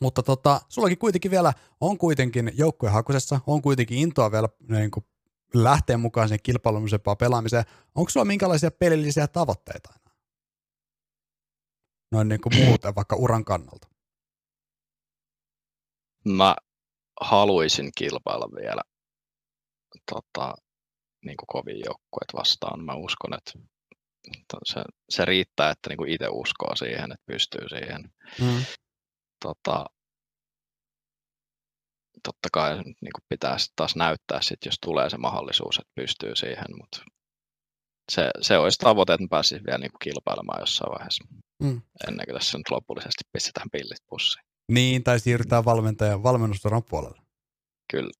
Mutta 0.00 0.22
tota, 0.22 0.60
sullakin 0.68 0.98
kuitenkin 0.98 1.30
vielä 1.30 1.52
on 1.80 1.98
kuitenkin 1.98 2.52
joukkuehakusessa, 2.54 3.40
on 3.46 3.62
kuitenkin 3.62 3.98
intoa 3.98 4.32
vielä 4.32 4.48
niin 4.68 4.90
kuin 4.90 5.04
lähteä 5.54 5.98
mukaan 5.98 6.28
sen 6.28 6.38
kilpailullisempaan 6.42 7.16
pelaamiseen. 7.16 7.64
Onko 7.94 8.10
sulla 8.10 8.24
minkälaisia 8.24 8.70
pelillisiä 8.70 9.28
tavoitteita 9.28 9.90
enää? 9.90 10.16
Noin 12.12 12.28
niin 12.28 12.40
kuin 12.40 12.64
muuten, 12.64 12.94
vaikka 12.94 13.16
uran 13.16 13.44
kannalta. 13.44 13.88
Mä 16.24 16.56
haluaisin 17.20 17.90
kilpailla 17.96 18.48
vielä 18.60 18.82
tota, 20.10 20.54
niin 21.24 21.36
kuin 21.36 21.46
kovin 21.46 21.76
joukkueet 21.78 22.34
vastaan. 22.34 22.84
Mä 22.84 22.94
uskon, 22.94 23.34
että 23.34 23.52
se, 24.64 24.82
se 25.10 25.24
riittää, 25.24 25.70
että 25.70 25.90
niin 25.90 25.96
kuin 25.96 26.10
itse 26.10 26.28
uskoo 26.30 26.76
siihen, 26.76 27.12
että 27.12 27.24
pystyy 27.26 27.68
siihen. 27.68 28.12
Mm. 28.40 28.64
Tota, 29.42 29.84
totta 32.22 32.48
kai 32.52 32.76
niin 32.76 33.12
kuin 33.14 33.24
pitää 33.28 33.56
taas 33.76 33.96
näyttää, 33.96 34.38
sit, 34.42 34.58
jos 34.64 34.78
tulee 34.80 35.10
se 35.10 35.16
mahdollisuus, 35.16 35.78
että 35.78 35.92
pystyy 35.94 36.36
siihen, 36.36 36.66
mutta 36.80 37.04
se, 38.12 38.30
se 38.40 38.58
olisi 38.58 38.78
tavoite, 38.78 39.12
että 39.14 39.26
pääsisi 39.30 39.64
vielä 39.66 39.78
niin 39.78 39.90
kuin 39.90 39.98
kilpailemaan 40.02 40.60
jossain 40.60 40.92
vaiheessa, 40.92 41.24
mm. 41.62 41.82
ennen 42.08 42.26
kuin 42.26 42.34
tässä 42.34 42.58
nyt 42.58 42.70
lopullisesti 42.70 43.24
pistetään 43.32 43.70
pillit 43.72 44.02
pussiin. 44.06 44.44
Niin, 44.72 45.04
tai 45.04 45.20
siirrytään 45.20 45.64
valmentajan 45.64 46.22
valmennustoran 46.22 46.84
puolelle. 46.84 47.20
Kyllä. 47.90 48.10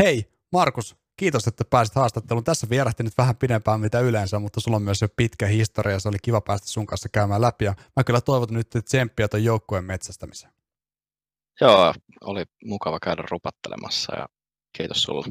Hei, 0.00 0.32
Markus, 0.52 0.96
kiitos, 1.16 1.46
että 1.46 1.64
pääsit 1.64 1.94
haastatteluun. 1.94 2.44
Tässä 2.44 2.66
vierähti 2.70 3.02
nyt 3.02 3.18
vähän 3.18 3.36
pidempään 3.36 3.80
mitä 3.80 4.00
yleensä, 4.00 4.38
mutta 4.38 4.60
sulla 4.60 4.76
on 4.76 4.82
myös 4.82 5.02
jo 5.02 5.08
pitkä 5.16 5.46
historia. 5.46 6.00
Se 6.00 6.08
oli 6.08 6.16
kiva 6.22 6.40
päästä 6.40 6.66
sun 6.68 6.86
kanssa 6.86 7.08
käymään 7.08 7.40
läpi. 7.40 7.64
Ja 7.64 7.74
mä 7.96 8.04
kyllä 8.04 8.20
toivotan 8.20 8.54
nyt 8.54 8.70
tsemppiä 8.84 9.28
ton 9.28 9.44
joukkueen 9.44 9.84
metsästämiseen. 9.84 10.52
Joo, 11.60 11.94
oli 12.20 12.44
mukava 12.64 12.98
käydä 13.00 13.24
rupattelemassa 13.30 14.16
ja 14.16 14.26
kiitos 14.76 15.02
sulle. 15.02 15.24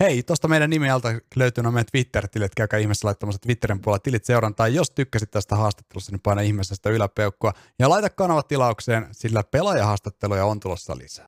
Hei, 0.00 0.22
tuosta 0.22 0.48
meidän 0.48 0.70
nimi 0.70 0.90
alta 0.90 1.08
löytyy 1.36 1.64
meidän 1.64 1.86
Twitter-tilit, 1.92 2.54
käykää 2.54 2.78
ihmeessä 2.78 3.06
laittamassa 3.08 3.40
Twitterin 3.40 3.80
puolella 3.80 4.02
tilit 4.02 4.24
seurantaa. 4.24 4.68
Jos 4.68 4.90
tykkäsit 4.90 5.30
tästä 5.30 5.56
haastattelusta, 5.56 6.12
niin 6.12 6.20
paina 6.20 6.40
ihmeessä 6.40 6.74
sitä 6.74 6.90
yläpeukkua 6.90 7.52
ja 7.78 7.88
laita 7.88 8.10
kanava 8.10 8.42
tilaukseen, 8.42 9.08
sillä 9.12 9.42
pelaajahaastatteluja 9.50 10.44
on 10.44 10.60
tulossa 10.60 10.98
lisää. 10.98 11.22